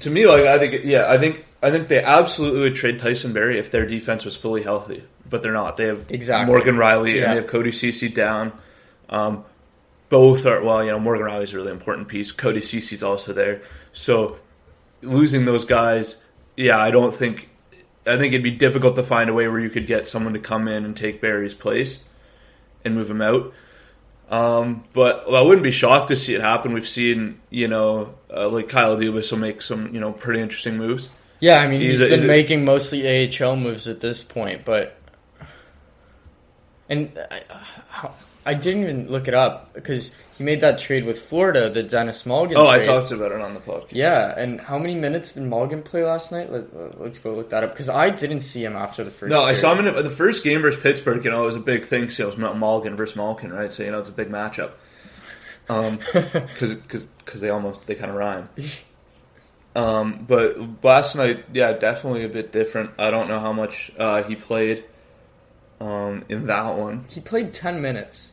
To 0.00 0.10
me, 0.10 0.26
like 0.26 0.44
I 0.44 0.58
think, 0.58 0.84
yeah, 0.84 1.10
I 1.10 1.18
think 1.18 1.44
I 1.62 1.70
think 1.70 1.88
they 1.88 2.02
absolutely 2.02 2.60
would 2.60 2.74
trade 2.76 3.00
Tyson 3.00 3.32
Barrie 3.32 3.58
if 3.58 3.70
their 3.70 3.86
defense 3.86 4.24
was 4.24 4.36
fully 4.36 4.62
healthy, 4.62 5.02
but 5.28 5.42
they're 5.42 5.52
not. 5.52 5.76
They 5.76 5.86
have 5.86 6.10
Exactly. 6.10 6.46
Morgan 6.52 6.76
Rielly 6.76 7.16
Yeah. 7.16 7.22
and 7.24 7.32
they 7.32 7.36
have 7.36 7.46
Cody 7.48 7.72
Ceci 7.72 8.08
down. 8.08 8.52
Um, 9.08 9.44
both 10.10 10.46
are 10.46 10.62
well, 10.62 10.84
you 10.84 10.90
know, 10.90 11.00
Morgan 11.00 11.26
Rielly's 11.26 11.52
a 11.52 11.56
really 11.56 11.72
important 11.72 12.08
piece. 12.08 12.30
Cody 12.32 12.60
Ceci's 12.60 13.02
also 13.02 13.32
there, 13.32 13.62
so 13.92 14.36
losing 15.02 15.44
those 15.44 15.64
guys, 15.64 16.16
yeah, 16.56 16.78
I 16.78 16.90
don't 16.90 17.14
think. 17.14 17.48
I 18.06 18.16
think 18.16 18.32
it'd 18.32 18.42
be 18.42 18.52
difficult 18.52 18.96
to 18.96 19.02
find 19.02 19.28
a 19.28 19.34
way 19.34 19.48
where 19.48 19.60
you 19.60 19.68
could 19.68 19.86
get 19.86 20.08
someone 20.08 20.32
to 20.32 20.38
come 20.38 20.66
in 20.66 20.84
and 20.86 20.96
take 20.96 21.20
Barrie's 21.20 21.52
place 21.52 21.98
and 22.84 22.94
move 22.94 23.10
him 23.10 23.20
out. 23.20 23.52
Um, 24.30 24.84
but 24.94 25.26
well, 25.30 25.36
I 25.42 25.46
wouldn't 25.46 25.62
be 25.62 25.70
shocked 25.70 26.08
to 26.08 26.16
see 26.16 26.34
it 26.34 26.40
happen. 26.40 26.72
We've 26.72 26.88
seen, 26.88 27.40
you 27.50 27.68
know, 27.68 28.14
uh, 28.34 28.48
like 28.48 28.68
Kyle 28.70 28.96
Dubas 28.96 29.30
will 29.30 29.38
make 29.38 29.60
some, 29.60 29.94
you 29.94 30.00
know, 30.00 30.12
pretty 30.12 30.40
interesting 30.40 30.76
moves. 30.78 31.08
Yeah, 31.40 31.58
I 31.58 31.68
mean 31.68 31.80
He's 31.82 32.00
he's 32.00 32.08
been 32.08 32.24
a- 32.24 32.26
making 32.26 32.64
mostly 32.64 33.28
AHL 33.40 33.56
moves 33.56 33.86
at 33.86 34.00
this 34.00 34.22
point, 34.22 34.64
but 34.64 34.98
and 36.88 37.18
I, 37.30 37.42
I 38.46 38.54
didn't 38.54 38.82
even 38.82 39.08
look 39.10 39.28
it 39.28 39.34
up 39.34 39.74
because 39.74 40.14
he 40.38 40.44
made 40.44 40.60
that 40.60 40.78
trade 40.78 41.04
with 41.04 41.20
Florida, 41.20 41.68
the 41.68 41.82
Denis 41.82 42.22
Malgin. 42.22 42.54
Oh, 42.56 42.66
I 42.66 42.84
talked 42.84 43.10
about 43.10 43.32
it 43.32 43.40
on 43.40 43.54
the 43.54 43.60
podcast. 43.60 43.92
Yeah, 43.92 44.38
and 44.38 44.60
how 44.60 44.78
many 44.78 44.94
minutes 44.94 45.32
did 45.32 45.42
Malgin 45.42 45.84
play 45.84 46.04
last 46.04 46.30
night? 46.32 46.50
Let, 46.50 46.72
us 46.72 47.18
go 47.18 47.34
look 47.34 47.50
that 47.50 47.64
up 47.64 47.72
because 47.72 47.88
I 47.88 48.10
didn't 48.10 48.40
see 48.40 48.64
him 48.64 48.76
after 48.76 49.02
the 49.02 49.10
first. 49.10 49.30
No, 49.30 49.42
I 49.42 49.52
saw 49.52 49.72
him 49.72 49.84
in 49.84 49.94
the, 49.94 50.02
the 50.02 50.10
first 50.10 50.44
game 50.44 50.62
versus 50.62 50.80
Pittsburgh. 50.80 51.24
You 51.24 51.32
know, 51.32 51.42
it 51.42 51.46
was 51.46 51.56
a 51.56 51.60
big 51.60 51.84
thing. 51.84 52.08
So 52.08 52.22
it 52.22 52.26
was 52.26 52.36
Malgin 52.36 52.96
versus 52.96 53.16
Malkin, 53.16 53.52
right? 53.52 53.72
So 53.72 53.82
you 53.82 53.90
know, 53.90 53.98
it's 53.98 54.08
a 54.08 54.12
big 54.12 54.30
matchup. 54.30 54.70
Um, 55.68 55.98
because 56.12 56.74
because 56.74 57.40
they 57.40 57.50
almost 57.50 57.84
they 57.86 57.96
kind 57.96 58.10
of 58.10 58.16
rhyme. 58.16 58.48
Um, 59.74 60.24
but 60.26 60.84
last 60.84 61.16
night, 61.16 61.44
yeah, 61.52 61.72
definitely 61.72 62.24
a 62.24 62.28
bit 62.28 62.52
different. 62.52 62.92
I 62.98 63.10
don't 63.10 63.28
know 63.28 63.40
how 63.40 63.52
much 63.52 63.92
uh, 63.98 64.22
he 64.22 64.34
played 64.34 64.84
um, 65.80 66.24
in 66.28 66.46
that 66.46 66.76
one, 66.76 67.04
He 67.08 67.20
played 67.20 67.52
ten 67.52 67.80
minutes. 67.80 68.32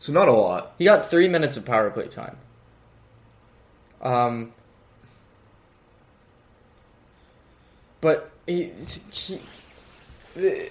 So 0.00 0.14
not 0.14 0.28
a 0.28 0.32
lot. 0.32 0.72
He 0.78 0.86
got 0.86 1.10
three 1.10 1.28
minutes 1.28 1.58
of 1.58 1.66
power 1.66 1.90
play 1.90 2.08
time. 2.08 2.38
Um, 4.00 4.54
but 8.00 8.30
he, 8.46 8.72
he, 9.12 9.40
the, 10.34 10.70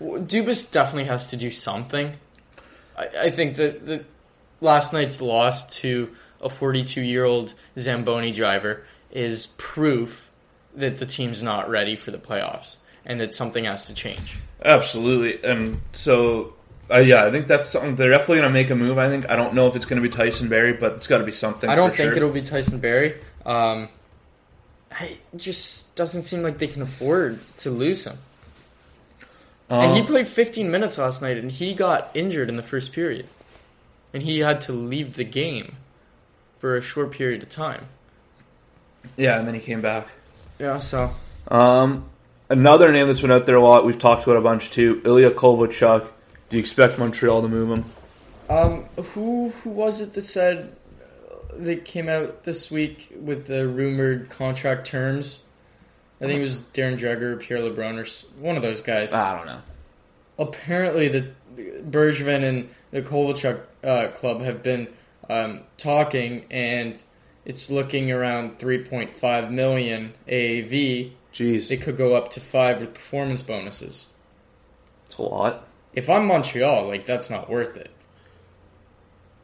Dubas 0.00 0.70
definitely 0.70 1.06
has 1.06 1.30
to 1.30 1.36
do 1.36 1.50
something. 1.50 2.12
I, 2.96 3.08
I 3.22 3.30
think 3.30 3.56
that 3.56 3.84
the 3.84 4.04
last 4.60 4.92
night's 4.92 5.20
loss 5.20 5.66
to 5.78 6.14
a 6.40 6.48
42 6.48 7.02
year 7.02 7.24
old 7.24 7.54
Zamboni 7.76 8.30
driver 8.30 8.84
is 9.10 9.48
proof 9.58 10.30
that 10.76 10.98
the 10.98 11.06
team's 11.06 11.42
not 11.42 11.68
ready 11.68 11.96
for 11.96 12.12
the 12.12 12.18
playoffs 12.18 12.76
and 13.04 13.20
that 13.20 13.34
something 13.34 13.64
has 13.64 13.88
to 13.88 13.94
change. 13.94 14.38
Absolutely, 14.64 15.42
and 15.42 15.80
so 15.92 16.54
uh, 16.92 16.98
yeah, 16.98 17.24
I 17.24 17.30
think 17.30 17.46
that's 17.46 17.70
something 17.70 17.96
they're 17.96 18.10
definitely 18.10 18.38
going 18.38 18.48
to 18.48 18.52
make 18.52 18.70
a 18.70 18.74
move. 18.74 18.98
I 18.98 19.08
think 19.08 19.28
I 19.30 19.36
don't 19.36 19.54
know 19.54 19.66
if 19.68 19.76
it's 19.76 19.84
going 19.84 20.02
to 20.02 20.08
be 20.08 20.14
Tyson 20.14 20.48
Barrie, 20.48 20.72
but 20.74 20.94
it's 20.94 21.06
got 21.06 21.18
to 21.18 21.24
be 21.24 21.32
something. 21.32 21.68
I 21.70 21.74
don't 21.74 21.90
think 21.94 22.10
sure. 22.10 22.16
it'll 22.16 22.30
be 22.32 22.42
Tyson 22.42 22.78
Barrie. 22.80 23.14
Um, 23.46 23.88
I- 24.92 25.18
it 25.32 25.36
just 25.36 25.94
doesn't 25.96 26.24
seem 26.24 26.42
like 26.42 26.58
they 26.58 26.66
can 26.66 26.82
afford 26.82 27.38
to 27.58 27.70
lose 27.70 28.04
him. 28.04 28.18
and 29.68 29.92
he 29.94 30.00
Um, 30.00 30.06
played 30.06 30.28
15 30.28 30.68
minutes 30.70 30.98
last 30.98 31.22
night, 31.22 31.36
and 31.36 31.50
he 31.52 31.74
got 31.74 32.10
injured 32.14 32.48
in 32.48 32.56
the 32.56 32.62
first 32.62 32.92
period, 32.92 33.26
and 34.12 34.24
he 34.24 34.40
had 34.40 34.60
to 34.62 34.72
leave 34.72 35.14
the 35.14 35.22
game 35.24 35.76
for 36.58 36.76
a 36.76 36.82
short 36.82 37.12
period 37.12 37.42
of 37.42 37.48
time. 37.50 37.86
yeah, 39.16 39.38
and 39.38 39.46
then 39.46 39.54
he 39.54 39.60
came 39.60 39.80
back. 39.80 40.08
Yeah, 40.58 40.78
so 40.80 41.12
Um, 41.48 42.04
another 42.50 42.90
name 42.92 43.06
that's 43.06 43.20
been 43.22 43.30
out 43.30 43.46
there 43.46 43.56
a 43.56 43.62
lot. 43.62 43.86
We've 43.86 43.98
talked 43.98 44.24
about 44.24 44.36
a 44.36 44.40
bunch 44.42 44.70
too. 44.70 45.00
Ilya 45.04 45.30
Kovalchuk. 45.30 46.06
Do 46.50 46.56
you 46.56 46.60
expect 46.60 46.98
Montreal 46.98 47.42
to 47.42 47.48
move 47.48 47.70
him? 47.70 47.84
um, 48.48 48.86
who 49.14 49.50
who 49.62 49.70
was 49.70 50.00
it 50.00 50.14
that 50.14 50.22
said 50.22 50.74
uh, 51.00 51.34
that 51.58 51.84
came 51.84 52.08
out 52.08 52.42
this 52.42 52.70
week 52.70 53.12
with 53.18 53.46
the 53.46 53.66
rumored 53.68 54.28
contract 54.30 54.86
terms? 54.86 55.38
I 56.20 56.26
think 56.26 56.40
it 56.40 56.42
was 56.42 56.60
Darren 56.74 56.98
Dreger, 56.98 57.40
Pierre 57.40 57.60
LeBrun, 57.60 57.96
or 57.98 58.40
one 58.42 58.56
of 58.56 58.62
those 58.62 58.80
guys. 58.82 59.12
I 59.12 59.34
don't 59.36 59.46
know. 59.46 59.62
apparently 60.38 61.08
the 61.08 61.30
Bergevin 61.56 62.42
and 62.42 62.68
the 62.90 63.00
Kovalchuk 63.02 63.60
uh, 63.82 64.08
club 64.08 64.42
have 64.42 64.62
been 64.62 64.88
um, 65.30 65.60
talking, 65.78 66.44
and 66.50 67.02
it's 67.46 67.70
looking 67.70 68.10
around 68.10 68.58
3.5 68.58 69.50
million 69.50 70.12
AAV. 70.28 71.12
Jeez, 71.32 71.70
It 71.70 71.80
could 71.80 71.96
go 71.96 72.14
up 72.14 72.30
to 72.32 72.40
five 72.40 72.80
with 72.80 72.92
performance 72.92 73.40
bonuses. 73.40 74.08
it's 75.06 75.16
a 75.16 75.22
lot. 75.22 75.66
If 75.92 76.08
I'm 76.08 76.26
Montreal, 76.26 76.86
like 76.88 77.06
that's 77.06 77.30
not 77.30 77.50
worth 77.50 77.76
it. 77.76 77.90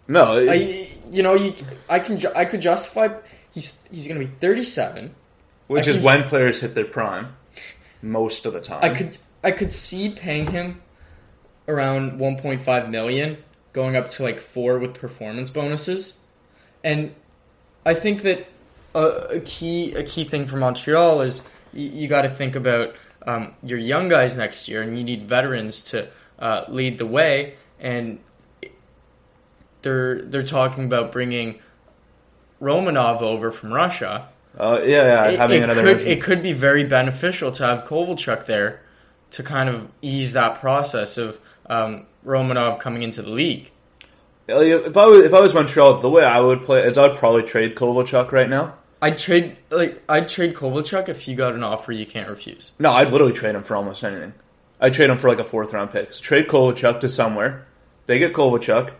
No, 0.08 0.36
it- 0.38 0.48
I, 0.48 0.88
you 1.10 1.22
know, 1.22 1.34
you, 1.34 1.54
I 1.88 1.98
can, 1.98 2.20
I 2.34 2.44
could 2.44 2.60
justify. 2.60 3.08
He's 3.52 3.78
he's 3.90 4.06
going 4.06 4.20
to 4.20 4.26
be 4.26 4.32
37. 4.40 5.14
which 5.66 5.86
I 5.88 5.90
is 5.90 5.96
can- 5.96 6.04
when 6.04 6.24
players 6.24 6.60
hit 6.60 6.74
their 6.74 6.84
prime, 6.84 7.34
most 8.02 8.46
of 8.46 8.52
the 8.52 8.60
time. 8.60 8.80
I 8.82 8.90
could 8.94 9.18
I 9.42 9.50
could 9.50 9.72
see 9.72 10.10
paying 10.10 10.48
him 10.50 10.80
around 11.68 12.20
1.5 12.20 12.90
million, 12.90 13.38
going 13.72 13.96
up 13.96 14.08
to 14.10 14.22
like 14.22 14.38
four 14.38 14.78
with 14.78 14.94
performance 14.94 15.50
bonuses, 15.50 16.18
and 16.84 17.14
I 17.84 17.94
think 17.94 18.22
that 18.22 18.46
a, 18.94 19.00
a 19.36 19.40
key 19.40 19.92
a 19.94 20.04
key 20.04 20.24
thing 20.24 20.46
for 20.46 20.56
Montreal 20.56 21.22
is 21.22 21.42
you, 21.72 21.88
you 21.88 22.08
got 22.08 22.22
to 22.22 22.30
think 22.30 22.54
about 22.54 22.94
um, 23.26 23.54
your 23.64 23.78
young 23.78 24.08
guys 24.08 24.36
next 24.36 24.68
year, 24.68 24.82
and 24.82 24.96
you 24.96 25.02
need 25.02 25.28
veterans 25.28 25.82
to 25.84 26.08
uh, 26.38 26.64
lead 26.68 26.98
the 26.98 27.06
way, 27.06 27.54
and 27.80 28.18
they're 29.82 30.22
they're 30.22 30.46
talking 30.46 30.84
about 30.84 31.12
bringing 31.12 31.60
Romanov 32.60 33.20
over 33.20 33.50
from 33.50 33.72
Russia 33.72 34.28
Uh, 34.58 34.80
yeah, 34.84 35.04
yeah, 35.04 35.24
it, 35.26 35.38
having 35.38 35.62
it 35.62 35.64
another. 35.70 35.96
could 35.96 36.06
it 36.06 36.22
could 36.22 36.42
be 36.42 36.52
very 36.52 36.84
beneficial 36.84 37.52
to 37.52 37.64
have 37.64 37.84
Kovalchuk 37.84 38.46
there 38.46 38.82
to 39.32 39.42
kind 39.42 39.68
of 39.68 39.88
ease 40.02 40.32
that 40.32 40.60
process 40.60 41.18
of 41.18 41.40
um, 41.66 42.06
Romanov 42.24 42.78
coming 42.80 43.02
into 43.02 43.22
the 43.22 43.30
league. 43.30 43.70
If 44.48 44.96
I 44.96 45.06
was 45.06 45.22
if 45.22 45.34
I 45.34 45.40
was 45.40 45.52
Montreal, 45.52 46.00
the 46.00 46.08
way 46.08 46.24
I 46.24 46.40
would 46.40 46.62
play 46.62 46.82
is 46.86 46.96
I'd 46.96 47.16
probably 47.16 47.42
trade 47.42 47.74
Kovalchuk 47.74 48.32
right 48.32 48.48
now. 48.48 48.74
I'd 49.02 49.18
trade 49.18 49.56
like 49.70 50.02
I'd 50.08 50.28
trade 50.28 50.54
Kovalchuk 50.54 51.08
if 51.08 51.28
you 51.28 51.34
got 51.36 51.54
an 51.54 51.62
offer 51.62 51.92
you 51.92 52.06
can't 52.06 52.28
refuse. 52.28 52.72
No, 52.78 52.92
I'd 52.92 53.10
literally 53.10 53.32
trade 53.32 53.54
him 53.54 53.62
for 53.62 53.76
almost 53.76 54.02
anything. 54.04 54.32
I'd 54.80 54.94
trade 54.94 55.10
him 55.10 55.18
for 55.18 55.28
like 55.28 55.38
a 55.40 55.44
fourth 55.44 55.72
round 55.72 55.90
pick. 55.90 56.12
So 56.12 56.20
trade 56.22 56.48
Kovalchuk 56.48 57.00
to 57.00 57.08
somewhere. 57.08 57.66
They 58.06 58.18
get 58.18 58.32
Kovalchuk. 58.34 58.92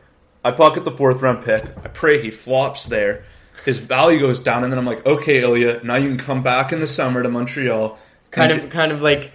I 0.45 0.51
pocket 0.53 0.85
the 0.85 0.93
fourth 0.93 1.21
round 1.23 1.45
pick. 1.45 1.65
I 1.85 1.89
pray 1.89 2.21
he 2.23 2.31
flops 2.31 2.87
there. 2.87 3.25
His 3.65 3.79
value 3.79 4.21
goes 4.21 4.39
down, 4.39 4.62
and 4.62 4.73
then 4.73 4.79
I'm 4.79 4.85
like, 4.87 5.05
okay, 5.05 5.43
Ilya, 5.43 5.81
now 5.83 5.97
you 5.97 6.09
can 6.09 6.19
come 6.19 6.43
back 6.43 6.73
in 6.73 6.79
the 6.81 6.87
summer 6.87 7.23
to 7.23 7.29
Montreal. 7.29 7.99
Kind 8.31 8.53
of 8.53 8.71
kind 8.71 8.93
of 8.93 9.03
like 9.03 9.33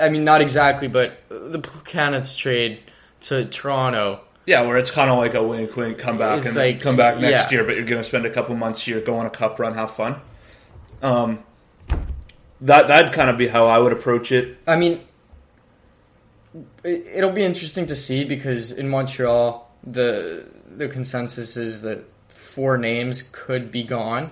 I 0.00 0.08
mean 0.08 0.24
not 0.24 0.40
exactly, 0.40 0.88
but 0.88 1.18
the 1.28 1.58
Plekanec 1.58 2.36
trade 2.38 2.80
to 3.22 3.44
Toronto. 3.46 4.20
Yeah, 4.46 4.62
where 4.62 4.76
it's 4.76 4.90
kind 4.90 5.10
of 5.10 5.16
like 5.18 5.34
a 5.34 5.42
wink, 5.42 5.74
wink, 5.76 5.98
come 5.98 6.18
back 6.18 6.38
It's 6.40 6.48
and 6.48 6.56
like- 6.56 6.80
come 6.80 6.96
back 6.96 7.18
next 7.18 7.50
yeah. 7.50 7.58
year, 7.58 7.64
but 7.64 7.76
you're 7.76 7.86
going 7.86 8.00
to 8.00 8.04
spend 8.04 8.26
a 8.26 8.30
couple 8.30 8.54
months 8.54 8.82
here, 8.82 9.00
go 9.00 9.16
on 9.16 9.24
a 9.24 9.30
cup 9.30 9.58
run, 9.58 9.72
have 9.74 9.90
fun. 9.92 10.16
Um, 11.02 11.38
that 12.60 12.88
that'd 12.88 13.12
kind 13.12 13.30
of 13.30 13.38
be 13.38 13.48
how 13.48 13.66
I 13.66 13.78
would 13.78 13.92
approach 13.92 14.32
it. 14.32 14.58
I 14.66 14.76
mean, 14.76 15.00
it'll 16.82 17.32
be 17.32 17.44
interesting 17.44 17.86
to 17.86 17.96
see 17.96 18.24
because 18.24 18.70
in 18.70 18.88
Montreal, 18.88 19.70
the 19.84 20.46
the 20.76 20.88
consensus 20.88 21.56
is 21.56 21.82
that 21.82 22.04
four 22.28 22.78
names 22.78 23.22
could 23.32 23.70
be 23.70 23.82
gone. 23.82 24.30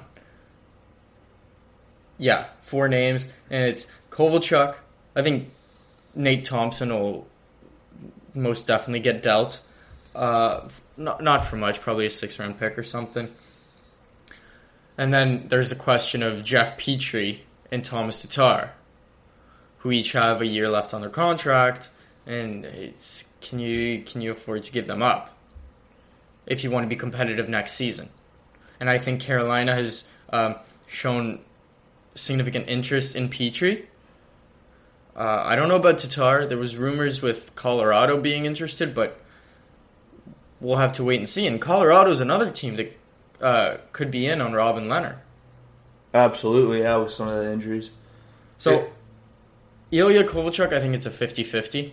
Yeah, 2.19 2.47
four 2.63 2.89
names, 2.89 3.27
and 3.51 3.65
it's 3.65 3.87
Kovalchuk. 4.11 4.77
I 5.17 5.23
think 5.23 5.51
Nate 6.15 6.45
Thompson 6.45 6.91
will 6.91 7.27
most 8.35 8.67
definitely 8.67 9.01
get 9.01 9.23
dealt. 9.23 9.61
Uh, 10.15 10.69
not 10.97 11.23
not 11.23 11.45
for 11.45 11.57
much, 11.57 11.81
probably 11.81 12.07
a 12.07 12.11
six 12.11 12.39
round 12.39 12.59
pick 12.59 12.79
or 12.79 12.83
something. 12.83 13.29
And 14.99 15.13
then 15.13 15.47
there's 15.49 15.71
the 15.71 15.75
question 15.75 16.23
of 16.23 16.45
Jeff 16.45 16.79
Petry 16.79 17.41
and 17.71 17.85
Thomas 17.85 18.21
Tatar, 18.23 18.73
who 19.79 19.91
each 19.91 20.13
have 20.13 20.43
a 20.43 20.47
year 20.47 20.69
left 20.69 20.93
on 20.93 21.01
their 21.01 21.11
contract, 21.11 21.89
and 22.27 22.65
it's 22.65 23.25
can 23.41 23.59
you 23.59 24.03
can 24.03 24.21
you 24.21 24.33
afford 24.33 24.65
to 24.65 24.73
give 24.73 24.87
them 24.87 25.03
up 25.03 25.37
if 26.47 26.65
you 26.65 26.71
want 26.71 26.85
to 26.85 26.89
be 26.89 26.97
competitive 26.97 27.49
next 27.49 27.73
season? 27.73 28.09
And 28.81 28.91
I 28.91 28.99
think 28.99 29.21
Carolina 29.21 29.75
has 29.75 30.09
um, 30.31 30.57
shown 30.87 31.41
significant 32.15 32.69
interest 32.69 33.15
in 33.15 33.29
Petry. 33.29 33.87
Uh, 35.15 35.43
I 35.45 35.57
don't 35.57 35.69
know 35.69 35.77
about 35.77 35.99
Tatar. 35.99 36.47
There 36.47 36.59
was 36.59 36.77
rumors 36.77 37.21
with 37.21 37.55
Colorado 37.55 38.19
being 38.19 38.47
interested, 38.47 38.95
but 38.95 39.21
we'll 40.61 40.79
have 40.79 40.95
to 40.95 41.05
wait 41.05 41.21
and 41.21 41.29
see. 41.29 41.47
And 41.47 41.61
Colorado's 41.61 42.21
another 42.21 42.51
team 42.51 42.77
that 42.77 42.99
uh, 43.41 43.77
could 43.93 44.11
be 44.11 44.27
in 44.27 44.41
on 44.41 44.53
Robin 44.53 44.85
Lehner. 44.85 45.17
Absolutely, 46.15 46.81
yeah, 46.81 46.97
with 46.97 47.13
some 47.13 47.29
of 47.29 47.45
the 47.45 47.53
injuries. 47.53 47.91
So, 48.59 48.91
Ilya 49.91 50.25
Kovalchuk, 50.25 50.73
I 50.73 50.81
think 50.81 50.95
it's 50.95 51.07
a 51.07 51.11
50-50. 51.11 51.93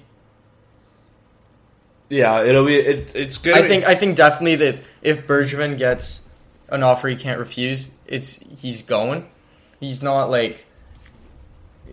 Yeah, 2.09 2.43
it'll 2.43 2.65
be 2.65 2.75
it, 2.75 3.15
it's 3.15 3.37
good. 3.37 3.55
I 3.55 3.67
think 3.67 3.85
I 3.85 3.95
think 3.95 4.17
definitely 4.17 4.55
that 4.57 4.79
if 5.01 5.27
Bergevin 5.27 5.77
gets 5.77 6.21
an 6.69 6.83
offer 6.83 7.07
he 7.07 7.15
can't 7.15 7.39
refuse, 7.39 7.89
it's 8.07 8.39
he's 8.59 8.81
going. 8.81 9.27
He's 9.79 10.03
not 10.03 10.29
like, 10.29 10.65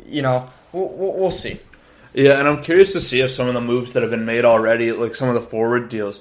you 0.07 0.23
know, 0.23 0.49
we'll, 0.73 0.89
we'll, 0.89 1.31
see. 1.31 1.61
Yeah, 2.13 2.39
and 2.39 2.49
I'm 2.49 2.65
curious 2.65 2.93
to 2.93 3.01
see 3.01 3.21
if 3.21 3.31
some 3.31 3.47
of 3.47 3.55
the 3.55 3.61
moves 3.61 3.93
that 3.93 4.03
have 4.03 4.11
been 4.11 4.25
made 4.25 4.45
already, 4.45 4.91
like 4.91 5.15
some 5.15 5.29
of 5.29 5.35
the 5.35 5.41
forward 5.41 5.89
deals, 5.89 6.21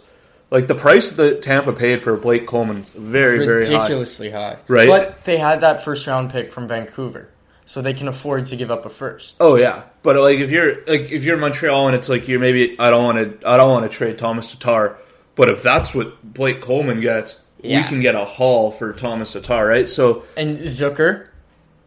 like 0.52 0.68
the 0.68 0.76
price 0.76 1.14
that 1.14 1.42
Tampa 1.42 1.74
paid 1.74 2.04
for 2.04 2.16
Blake 2.18 2.46
Coleman, 2.46 2.84
is 2.84 2.90
very 2.92 3.46
very 3.46 3.66
high. 3.66 3.78
ridiculously 3.78 4.30
high. 4.30 4.58
Right. 4.68 4.88
But 4.88 5.24
they 5.24 5.38
had 5.38 5.62
that 5.62 5.84
first 5.84 6.06
round 6.06 6.32
pick 6.32 6.54
from 6.54 6.68
Vancouver, 6.68 7.30
so 7.66 7.82
they 7.82 7.94
can 7.94 8.08
afford 8.08 8.46
to 8.48 8.56
give 8.56 8.70
up 8.72 8.86
a 8.86 8.90
first. 8.90 9.36
Oh 9.40 9.56
yeah, 9.56 9.84
but 10.04 10.16
like 10.18 10.40
if 10.40 10.50
you're 10.52 10.86
like 10.86 11.12
if 11.12 11.24
you're 11.24 11.38
Montreal 11.38 11.88
and 11.88 11.96
it's 11.96 12.10
like 12.10 12.28
you're 12.28 12.40
maybe 12.40 12.80
I 12.80 12.90
don't 12.90 13.04
want 13.04 13.42
to 13.42 13.48
I 13.48 13.58
don't 13.58 13.70
want 13.72 13.90
to 13.90 13.96
trade 13.98 14.18
Thomas 14.18 14.54
Tatar, 14.54 14.98
but 15.36 15.50
if 15.50 15.64
that's 15.64 15.94
what 15.94 16.22
Blake 16.24 16.62
Coleman 16.62 17.02
gets, 17.02 17.38
Yeah. 17.62 17.82
we 17.82 17.88
can 17.88 18.02
get 18.02 18.16
a 18.16 18.24
haul 18.26 18.72
for 18.72 18.94
Thomas 18.94 19.34
Tatar, 19.34 19.66
right? 19.66 19.90
So 19.90 20.24
And 20.38 20.58
Zucker, 20.60 21.28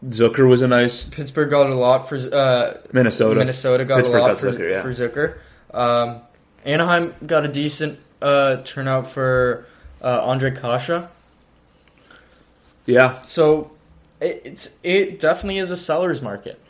Zucker 0.06 0.48
was 0.48 0.62
a 0.62 0.68
nice 0.68 1.04
Pittsburgh 1.04 1.50
got 1.50 1.70
a 1.70 1.74
lot 1.74 2.08
for 2.08 2.16
uh, 2.16 2.78
Minnesota. 2.92 3.38
Minnesota 3.38 3.84
got 3.84 3.98
Pittsburgh 3.98 4.18
a 4.18 4.22
lot 4.22 4.28
got 4.28 4.40
for 4.40 4.52
Zucker, 4.52 4.70
yeah. 4.70 4.82
for 4.82 4.90
Zucker. 4.90 5.38
Um, 5.72 6.22
Anaheim 6.64 7.14
got 7.24 7.44
a 7.44 7.48
decent 7.48 7.98
uh, 8.20 8.56
turnout 8.64 9.06
for 9.06 9.66
uh, 10.02 10.26
Ondrej 10.26 10.60
Kase. 10.60 11.08
Yeah. 12.86 13.20
So 13.20 13.70
it, 14.20 14.42
it's 14.44 14.78
it 14.82 15.18
definitely 15.18 15.58
is 15.58 15.70
a 15.70 15.76
seller's 15.76 16.22
market. 16.22 16.60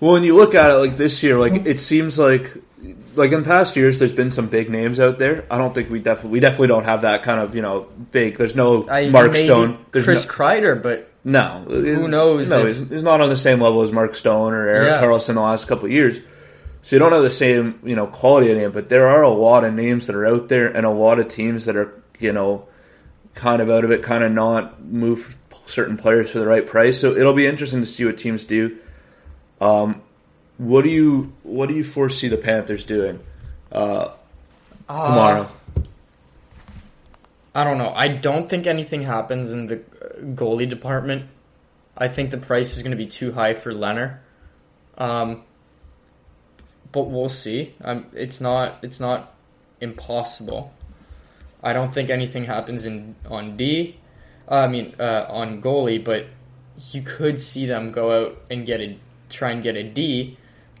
Well, 0.00 0.12
when 0.12 0.24
you 0.24 0.36
look 0.36 0.54
at 0.54 0.70
it 0.70 0.74
like 0.74 0.96
this 0.96 1.22
year, 1.22 1.38
like 1.38 1.66
it 1.66 1.80
seems 1.80 2.18
like 2.18 2.52
like 3.14 3.32
in 3.32 3.44
past 3.44 3.76
years, 3.76 3.98
there's 3.98 4.12
been 4.12 4.30
some 4.30 4.48
big 4.48 4.68
names 4.70 5.00
out 5.00 5.18
there. 5.18 5.46
I 5.50 5.58
don't 5.58 5.74
think 5.74 5.90
we 5.90 6.00
definitely 6.00 6.30
we 6.30 6.40
definitely 6.40 6.68
don't 6.68 6.84
have 6.84 7.02
that 7.02 7.22
kind 7.22 7.40
of 7.40 7.54
you 7.54 7.62
know 7.62 7.88
big. 8.10 8.36
There's 8.36 8.54
no 8.54 8.88
I, 8.88 9.08
Mark 9.08 9.34
Stone. 9.36 9.84
There's 9.92 10.04
Chris 10.04 10.26
no, 10.26 10.32
Kreider, 10.32 10.82
but 10.82 11.10
no. 11.24 11.64
Who 11.66 12.08
knows 12.08 12.50
No, 12.50 12.66
if- 12.66 12.78
he's, 12.78 12.88
he's 12.88 13.02
not 13.02 13.20
on 13.20 13.28
the 13.28 13.36
same 13.36 13.60
level 13.60 13.82
as 13.82 13.90
Mark 13.90 14.14
Stone 14.14 14.52
or 14.52 14.68
Eric 14.68 14.88
Yeah. 14.88 15.00
Carlson 15.00 15.34
the 15.34 15.40
last 15.40 15.66
couple 15.66 15.86
of 15.86 15.92
years. 15.92 16.20
So 16.82 16.94
you 16.94 17.00
don't 17.00 17.12
have 17.12 17.22
the 17.22 17.30
same 17.30 17.80
you 17.84 17.96
know 17.96 18.06
quality 18.06 18.50
of 18.52 18.58
name, 18.58 18.70
but 18.72 18.88
there 18.90 19.08
are 19.08 19.22
a 19.22 19.30
lot 19.30 19.64
of 19.64 19.72
names 19.74 20.06
that 20.06 20.14
are 20.14 20.26
out 20.26 20.48
there 20.48 20.66
and 20.68 20.84
a 20.84 20.90
lot 20.90 21.18
of 21.18 21.28
teams 21.28 21.64
that 21.64 21.74
are 21.76 22.00
you 22.18 22.32
know 22.32 22.68
kind 23.34 23.60
of 23.62 23.70
out 23.70 23.84
of 23.84 23.90
it, 23.90 24.02
kind 24.02 24.22
of 24.22 24.30
not 24.32 24.84
move 24.84 25.36
certain 25.66 25.96
players 25.96 26.30
for 26.30 26.38
the 26.38 26.46
right 26.46 26.66
price. 26.66 27.00
So 27.00 27.16
it'll 27.16 27.34
be 27.34 27.46
interesting 27.46 27.80
to 27.80 27.86
see 27.86 28.04
what 28.04 28.18
teams 28.18 28.44
do. 28.44 28.78
Um, 29.60 30.02
what 30.58 30.84
do 30.84 30.90
you 30.90 31.32
what 31.42 31.68
do 31.68 31.74
you 31.74 31.84
foresee 31.84 32.28
the 32.28 32.36
Panthers 32.36 32.84
doing 32.84 33.20
uh, 33.72 34.10
tomorrow? 34.88 35.50
I 37.54 37.64
don't 37.64 37.78
know. 37.78 37.92
I 37.94 38.08
don't 38.08 38.48
think 38.48 38.66
anything 38.66 39.02
happens 39.02 39.52
in 39.52 39.66
the 39.66 39.76
uh, 39.76 40.20
goalie 40.20 40.68
department. 40.68 41.26
I 41.96 42.08
think 42.08 42.30
the 42.30 42.38
price 42.38 42.76
is 42.76 42.82
going 42.82 42.90
to 42.90 42.96
be 42.96 43.06
too 43.06 43.32
high 43.32 43.54
for 43.54 43.72
Lehner. 43.72 44.18
Um, 44.98 45.44
but 46.92 47.04
we'll 47.04 47.30
see. 47.30 47.74
Um, 47.82 48.06
it's 48.12 48.40
not. 48.40 48.78
It's 48.82 49.00
not 49.00 49.34
impossible. 49.80 50.72
I 51.62 51.72
don't 51.72 51.92
think 51.92 52.10
anything 52.10 52.44
happens 52.44 52.84
in 52.84 53.16
on 53.28 53.56
D. 53.56 53.96
Uh, 54.48 54.54
I 54.54 54.66
mean, 54.68 54.94
uh, 54.98 55.26
on 55.28 55.60
goalie, 55.60 56.02
but 56.02 56.26
you 56.92 57.02
could 57.02 57.40
see 57.40 57.66
them 57.66 57.90
go 57.90 58.26
out 58.26 58.40
and 58.50 58.66
get 58.66 58.80
a 58.80 58.98
try 59.28 59.50
and 59.50 59.62
get 59.62 59.76
a 59.76 59.82
D. 59.82 60.36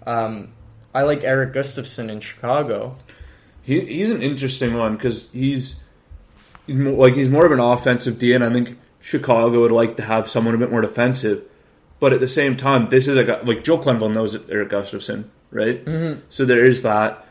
Um, 0.06 0.52
I 0.94 1.02
like 1.02 1.24
Erik 1.24 1.52
Gustafsson 1.52 2.10
in 2.10 2.20
Chicago. 2.20 2.96
He, 3.62 3.80
he's 3.80 4.10
an 4.10 4.22
interesting 4.22 4.74
one 4.74 4.96
because 4.96 5.28
he's, 5.32 5.80
he's 6.66 6.76
mo- 6.76 6.94
like 6.94 7.14
he's 7.14 7.28
more 7.28 7.44
of 7.44 7.52
an 7.52 7.60
offensive 7.60 8.18
D, 8.18 8.32
and 8.32 8.44
I 8.44 8.52
think 8.52 8.78
Chicago 9.00 9.60
would 9.60 9.72
like 9.72 9.96
to 9.96 10.02
have 10.04 10.30
someone 10.30 10.54
a 10.54 10.58
bit 10.58 10.70
more 10.70 10.80
defensive. 10.80 11.42
But 11.98 12.12
at 12.12 12.20
the 12.20 12.28
same 12.28 12.56
time, 12.56 12.88
this 12.88 13.08
is 13.08 13.16
a 13.16 13.24
guy 13.24 13.40
like 13.40 13.64
Joe 13.64 13.78
Quenneville 13.78 14.14
knows 14.14 14.34
Erik 14.48 14.70
Gustafsson, 14.70 15.24
right? 15.50 15.84
Mm-hmm. 15.84 16.20
So 16.30 16.44
there 16.44 16.64
is 16.64 16.82
that. 16.82 17.26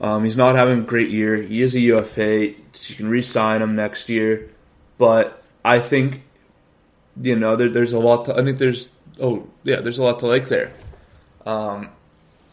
Um, 0.00 0.24
he's 0.24 0.36
not 0.36 0.56
having 0.56 0.80
a 0.80 0.82
great 0.82 1.10
year. 1.10 1.36
He 1.36 1.62
is 1.62 1.74
a 1.74 1.80
UFA. 1.80 2.48
You 2.48 2.94
can 2.96 3.08
re-sign 3.08 3.62
him 3.62 3.76
next 3.76 4.10
year, 4.10 4.50
but 4.98 5.42
I 5.66 5.80
think 5.80 6.22
you 7.20 7.34
know 7.34 7.56
there, 7.56 7.68
there's 7.68 7.92
a 7.92 7.98
lot. 7.98 8.26
To, 8.26 8.38
I 8.38 8.44
think 8.44 8.58
there's 8.58 8.88
oh 9.20 9.48
yeah, 9.64 9.80
there's 9.80 9.98
a 9.98 10.02
lot 10.02 10.20
to 10.20 10.26
like 10.26 10.48
there. 10.48 10.72
Um, 11.44 11.90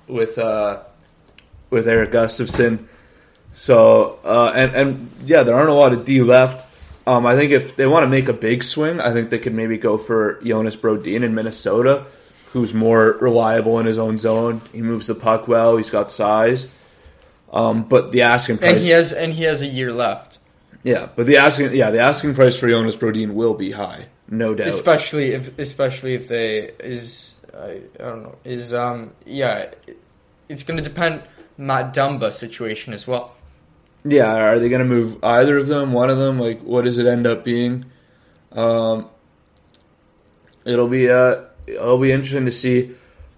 with 0.07 0.37
uh, 0.37 0.83
with 1.69 1.87
Erik 1.87 2.11
Gustafsson. 2.11 2.87
So 3.53 4.19
uh, 4.25 4.51
and 4.55 4.75
and 4.75 5.11
yeah, 5.25 5.43
there 5.43 5.55
aren't 5.55 5.69
a 5.69 5.73
lot 5.73 5.93
of 5.93 6.05
D 6.05 6.23
left. 6.23 6.65
Um, 7.05 7.25
I 7.25 7.35
think 7.35 7.51
if 7.51 7.75
they 7.75 7.85
want 7.85 8.03
to 8.03 8.07
make 8.07 8.29
a 8.29 8.33
big 8.33 8.63
swing, 8.63 8.99
I 8.99 9.11
think 9.13 9.29
they 9.29 9.39
could 9.39 9.53
maybe 9.53 9.77
go 9.77 9.97
for 9.97 10.41
Jonas 10.41 10.75
Brodin 10.75 11.23
in 11.23 11.35
Minnesota, 11.35 12.05
who's 12.51 12.73
more 12.73 13.17
reliable 13.19 13.77
in 13.79 13.85
his 13.85 13.99
own 13.99 14.17
zone. 14.17 14.61
He 14.71 14.81
moves 14.81 15.05
the 15.05 15.15
puck 15.15 15.47
well. 15.47 15.77
He's 15.77 15.89
got 15.91 16.09
size. 16.09 16.67
Um, 17.51 17.83
but 17.83 18.11
the 18.11 18.23
asking 18.23 18.57
price, 18.57 18.71
And 18.71 18.81
he 18.81 18.89
has 18.89 19.11
and 19.13 19.33
he 19.33 19.43
has 19.43 19.61
a 19.61 19.67
year 19.67 19.93
left. 19.93 20.32
Yeah, 20.83 21.09
but 21.15 21.25
the 21.25 21.37
asking, 21.37 21.75
yeah, 21.75 21.91
the 21.91 21.99
asking 21.99 22.35
price 22.35 22.57
for 22.59 22.69
Jonas 22.69 22.95
Brodin 22.95 23.33
will 23.33 23.53
be 23.53 23.71
high, 23.71 24.07
no 24.29 24.53
doubt. 24.53 24.67
especially 24.67 25.31
if 25.31 25.57
especially 25.59 26.13
if 26.13 26.27
they 26.27 26.71
is 26.79 27.35
I, 27.57 27.81
I 27.99 28.03
don't 28.03 28.23
know 28.23 28.35
is 28.43 28.73
um 28.73 29.11
yeah 29.25 29.71
it's 30.49 30.63
going 30.63 30.77
to 30.77 30.83
depend 30.83 31.23
Matt 31.57 31.93
Dumba 31.93 32.33
situation 32.33 32.93
as 32.93 33.07
well. 33.07 33.35
Yeah, 34.05 34.33
are 34.33 34.59
they 34.59 34.67
going 34.69 34.79
to 34.79 34.85
move 34.87 35.23
either 35.23 35.57
of 35.57 35.67
them? 35.67 35.93
One 35.93 36.09
of 36.09 36.17
them? 36.17 36.37
Like, 36.37 36.61
what 36.61 36.83
does 36.83 36.97
it 36.97 37.05
end 37.05 37.25
up 37.25 37.45
being? 37.45 37.85
Um, 38.51 39.09
it'll 40.65 40.89
be 40.89 41.09
uh, 41.09 41.43
it'll 41.67 41.97
be 41.97 42.11
interesting 42.11 42.45
to 42.45 42.51
see. 42.51 42.95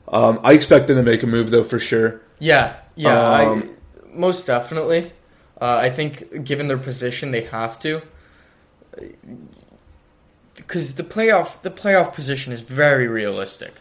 Um, 0.08 0.40
I 0.44 0.54
expect 0.54 0.88
them 0.88 0.98
to 0.98 1.04
make 1.04 1.24
a 1.24 1.28
move 1.28 1.52
though 1.52 1.64
for 1.64 1.80
sure. 1.80 2.22
Yeah, 2.40 2.78
yeah, 2.96 3.18
Um, 3.18 3.76
I, 4.04 4.18
most 4.18 4.46
definitely. 4.48 5.12
Uh, 5.60 5.78
I 5.78 5.90
think 5.90 6.44
given 6.44 6.68
their 6.68 6.78
position, 6.78 7.32
they 7.32 7.44
have 7.44 7.80
to 7.80 8.02
because 10.56 10.96
the 10.96 11.04
playoff 11.04 11.62
the 11.62 11.72
playoff 11.72 12.14
position 12.14 12.54
is 12.54 12.62
very 12.62 13.08
realistic. 13.08 13.74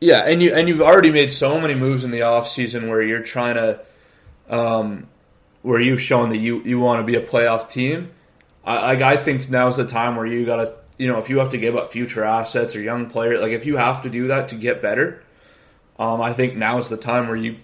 Yeah, 0.00 0.26
and 0.26 0.42
you 0.42 0.54
and 0.54 0.68
you've 0.68 0.80
already 0.80 1.10
made 1.10 1.32
so 1.32 1.60
many 1.60 1.74
moves 1.74 2.04
in 2.04 2.10
the 2.10 2.22
off 2.22 2.48
season 2.48 2.88
where 2.88 3.02
you're 3.02 3.22
trying 3.22 3.54
to, 3.56 3.80
um, 4.48 5.08
where 5.62 5.80
you've 5.80 6.00
shown 6.00 6.30
that 6.30 6.38
you 6.38 6.62
you 6.62 6.78
want 6.78 7.00
to 7.00 7.04
be 7.04 7.16
a 7.16 7.26
playoff 7.26 7.70
team. 7.70 8.10
I 8.64 8.94
like 8.94 9.02
I 9.02 9.16
think 9.16 9.50
now's 9.50 9.76
the 9.76 9.86
time 9.86 10.16
where 10.16 10.26
you 10.26 10.44
gotta 10.46 10.74
you 10.98 11.08
know 11.08 11.18
if 11.18 11.28
you 11.28 11.38
have 11.38 11.50
to 11.50 11.58
give 11.58 11.76
up 11.76 11.92
future 11.92 12.24
assets 12.24 12.76
or 12.76 12.80
young 12.80 13.10
players, 13.10 13.40
like 13.40 13.52
if 13.52 13.66
you 13.66 13.76
have 13.76 14.02
to 14.02 14.10
do 14.10 14.28
that 14.28 14.48
to 14.48 14.56
get 14.56 14.82
better, 14.82 15.22
um, 15.98 16.20
I 16.20 16.32
think 16.32 16.56
now 16.56 16.78
is 16.78 16.88
the 16.88 16.96
time 16.96 17.28
where 17.28 17.36
you 17.36 17.56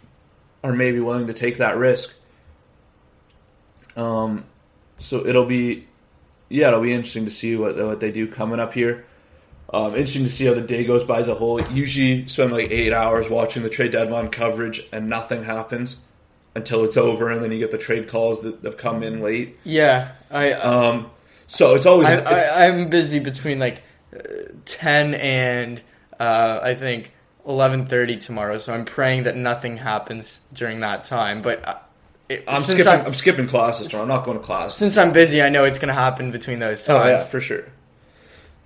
are 0.62 0.72
maybe 0.72 1.00
willing 1.00 1.26
to 1.26 1.34
take 1.34 1.58
that 1.58 1.76
risk. 1.76 2.14
Um, 4.00 4.44
so 4.98 5.26
it'll 5.26 5.46
be, 5.46 5.86
yeah, 6.48 6.68
it'll 6.68 6.80
be 6.80 6.92
interesting 6.92 7.24
to 7.26 7.30
see 7.30 7.56
what 7.56 7.76
what 7.76 8.00
they 8.00 8.10
do 8.10 8.26
coming 8.26 8.60
up 8.60 8.74
here. 8.74 9.04
Um, 9.72 9.92
interesting 9.92 10.24
to 10.24 10.30
see 10.30 10.46
how 10.46 10.54
the 10.54 10.62
day 10.62 10.84
goes 10.84 11.04
by 11.04 11.20
as 11.20 11.28
a 11.28 11.34
whole. 11.34 11.62
Usually 11.70 12.26
spend 12.26 12.52
like 12.52 12.70
eight 12.70 12.92
hours 12.92 13.28
watching 13.28 13.62
the 13.62 13.68
trade 13.68 13.92
deadline 13.92 14.30
coverage 14.30 14.82
and 14.92 15.08
nothing 15.08 15.44
happens 15.44 15.96
until 16.54 16.84
it's 16.84 16.96
over, 16.96 17.30
and 17.30 17.42
then 17.42 17.52
you 17.52 17.58
get 17.58 17.70
the 17.70 17.78
trade 17.78 18.08
calls 18.08 18.42
that 18.42 18.62
have 18.64 18.76
come 18.76 19.02
in 19.02 19.20
late. 19.20 19.56
Yeah, 19.64 20.12
I 20.30 20.52
Um, 20.52 21.10
so 21.46 21.74
it's 21.74 21.86
always 21.86 22.08
I, 22.08 22.66
I'm 22.66 22.90
busy 22.90 23.20
between 23.20 23.58
like 23.58 23.82
uh, 24.14 24.22
ten 24.64 25.14
and 25.14 25.80
uh, 26.18 26.60
I 26.62 26.74
think 26.74 27.12
eleven 27.46 27.86
thirty 27.86 28.16
tomorrow. 28.16 28.58
So 28.58 28.72
I'm 28.72 28.84
praying 28.84 29.24
that 29.24 29.36
nothing 29.36 29.76
happens 29.76 30.40
during 30.52 30.80
that 30.80 31.04
time. 31.04 31.42
But 31.42 31.66
uh, 31.66 31.78
I'm 32.48 32.62
since 32.62 32.82
skipping. 32.82 33.00
I'm, 33.00 33.06
I'm, 33.06 33.14
skipping 33.14 33.46
classes, 33.48 33.92
or 33.94 33.98
I'm 34.02 34.08
not 34.08 34.24
going 34.24 34.38
to 34.38 34.44
class. 34.44 34.76
since 34.76 34.96
I'm 34.96 35.12
busy, 35.12 35.42
I 35.42 35.48
know 35.48 35.64
it's 35.64 35.78
gonna 35.78 35.92
happen 35.92 36.30
between 36.30 36.58
those 36.58 36.84
times. 36.84 37.04
Oh 37.04 37.08
yeah, 37.08 37.20
for 37.20 37.40
sure. 37.40 37.64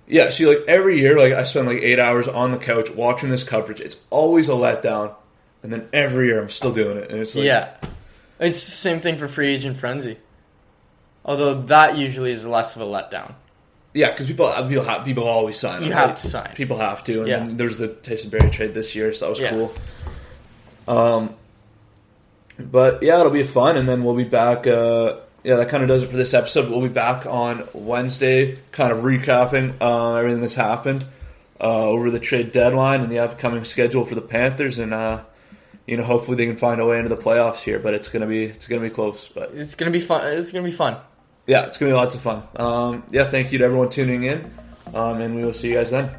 Yeah, 0.07 0.29
see, 0.29 0.45
like 0.45 0.59
every 0.67 0.99
year, 0.99 1.17
like 1.17 1.33
I 1.33 1.43
spend 1.43 1.67
like 1.67 1.81
eight 1.81 1.97
hours 1.99 2.27
on 2.27 2.51
the 2.51 2.57
couch 2.57 2.89
watching 2.91 3.29
this 3.29 3.43
coverage. 3.43 3.81
It's 3.81 3.97
always 4.11 4.49
a 4.49 4.53
letdown, 4.53 5.15
and 5.63 5.73
then 5.73 5.87
every 5.91 6.27
year 6.27 6.39
I'm 6.41 6.49
still 6.49 6.71
doing 6.71 6.97
it, 6.97 7.09
and 7.09 7.19
it's 7.21 7.33
like, 7.35 7.45
Yeah. 7.45 7.75
It's 8.39 8.65
the 8.65 8.71
same 8.71 8.99
thing 8.99 9.17
for 9.17 9.27
free 9.27 9.47
agent 9.47 9.77
frenzy. 9.77 10.17
Although 11.23 11.61
that 11.63 11.97
usually 11.97 12.31
is 12.31 12.45
less 12.45 12.75
of 12.75 12.81
a 12.81 12.85
letdown. 12.85 13.33
yeah, 13.93 14.11
because 14.11 14.27
people, 14.27 14.51
people, 14.67 14.83
have, 14.83 15.05
people 15.05 15.23
always 15.23 15.57
sign. 15.57 15.81
You 15.81 15.89
them, 15.89 15.97
have 15.97 16.21
to 16.21 16.27
sign. 16.27 16.53
People 16.53 16.77
have 16.77 17.03
to, 17.05 17.21
and 17.21 17.27
Yeah. 17.29 17.39
then 17.39 17.57
there's 17.57 17.77
the 17.77 17.87
Tyson 17.87 18.29
Barrie 18.29 18.51
trade 18.51 18.73
this 18.75 18.93
year, 18.93 19.11
so 19.13 19.25
that 19.25 19.29
was 19.31 19.39
Yeah. 19.39 19.49
cool. 19.51 19.73
Um, 20.87 21.35
but 22.59 23.03
yeah, 23.03 23.19
it'll 23.19 23.31
be 23.31 23.43
fun, 23.43 23.77
and 23.77 23.87
then 23.87 24.03
we'll 24.03 24.15
be 24.15 24.23
back. 24.23 24.65
Uh, 24.67 25.17
yeah, 25.43 25.55
that 25.57 25.69
kind 25.69 25.83
of 25.83 25.89
does 25.89 26.01
it 26.03 26.09
for 26.09 26.17
this 26.17 26.33
episode. 26.33 26.69
We'll 26.69 26.81
be 26.81 26.87
back 26.87 27.25
on 27.25 27.67
Wednesday, 27.73 28.57
kind 28.71 28.91
of 28.91 28.99
recapping 28.99 29.75
uh, 29.79 30.15
everything 30.15 30.41
that's 30.41 30.55
happened 30.55 31.05
uh, 31.61 31.63
over 31.85 32.09
the 32.09 32.19
trade 32.19 32.51
deadline 32.51 33.01
and 33.01 33.11
the 33.11 33.19
upcoming 33.19 33.63
schedule 33.63 34.05
for 34.05 34.15
the 34.15 34.21
Panthers, 34.21 34.79
and 34.79 34.93
uh, 34.93 35.21
you 35.85 35.97
know, 35.97 36.03
hopefully 36.03 36.35
they 36.37 36.47
can 36.47 36.55
find 36.55 36.81
a 36.81 36.85
way 36.85 36.97
into 36.97 37.09
the 37.09 37.17
playoffs 37.21 37.57
here. 37.59 37.77
But 37.79 37.93
it's 37.93 38.09
gonna 38.09 38.25
be 38.27 38.45
it's 38.45 38.67
gonna 38.67 38.81
be 38.81 38.89
close. 38.89 39.27
But 39.27 39.51
It's 39.53 39.75
gonna 39.75 39.91
be 39.91 39.99
fun. 39.99 40.25
It's 40.33 40.51
gonna 40.51 40.65
be 40.65 40.71
fun. 40.71 40.97
yeah, 41.45 41.65
it's 41.67 41.77
gonna 41.77 41.91
be 41.91 41.95
lots 41.95 42.15
of 42.15 42.21
fun. 42.21 42.41
Um, 42.55 43.03
yeah, 43.11 43.29
thank 43.29 43.51
you 43.51 43.59
to 43.59 43.65
everyone 43.65 43.89
tuning 43.89 44.23
in, 44.23 44.51
um, 44.95 45.21
and 45.21 45.35
we 45.35 45.45
will 45.45 45.53
see 45.53 45.67
you 45.69 45.75
guys 45.75 45.91
then. 45.91 46.09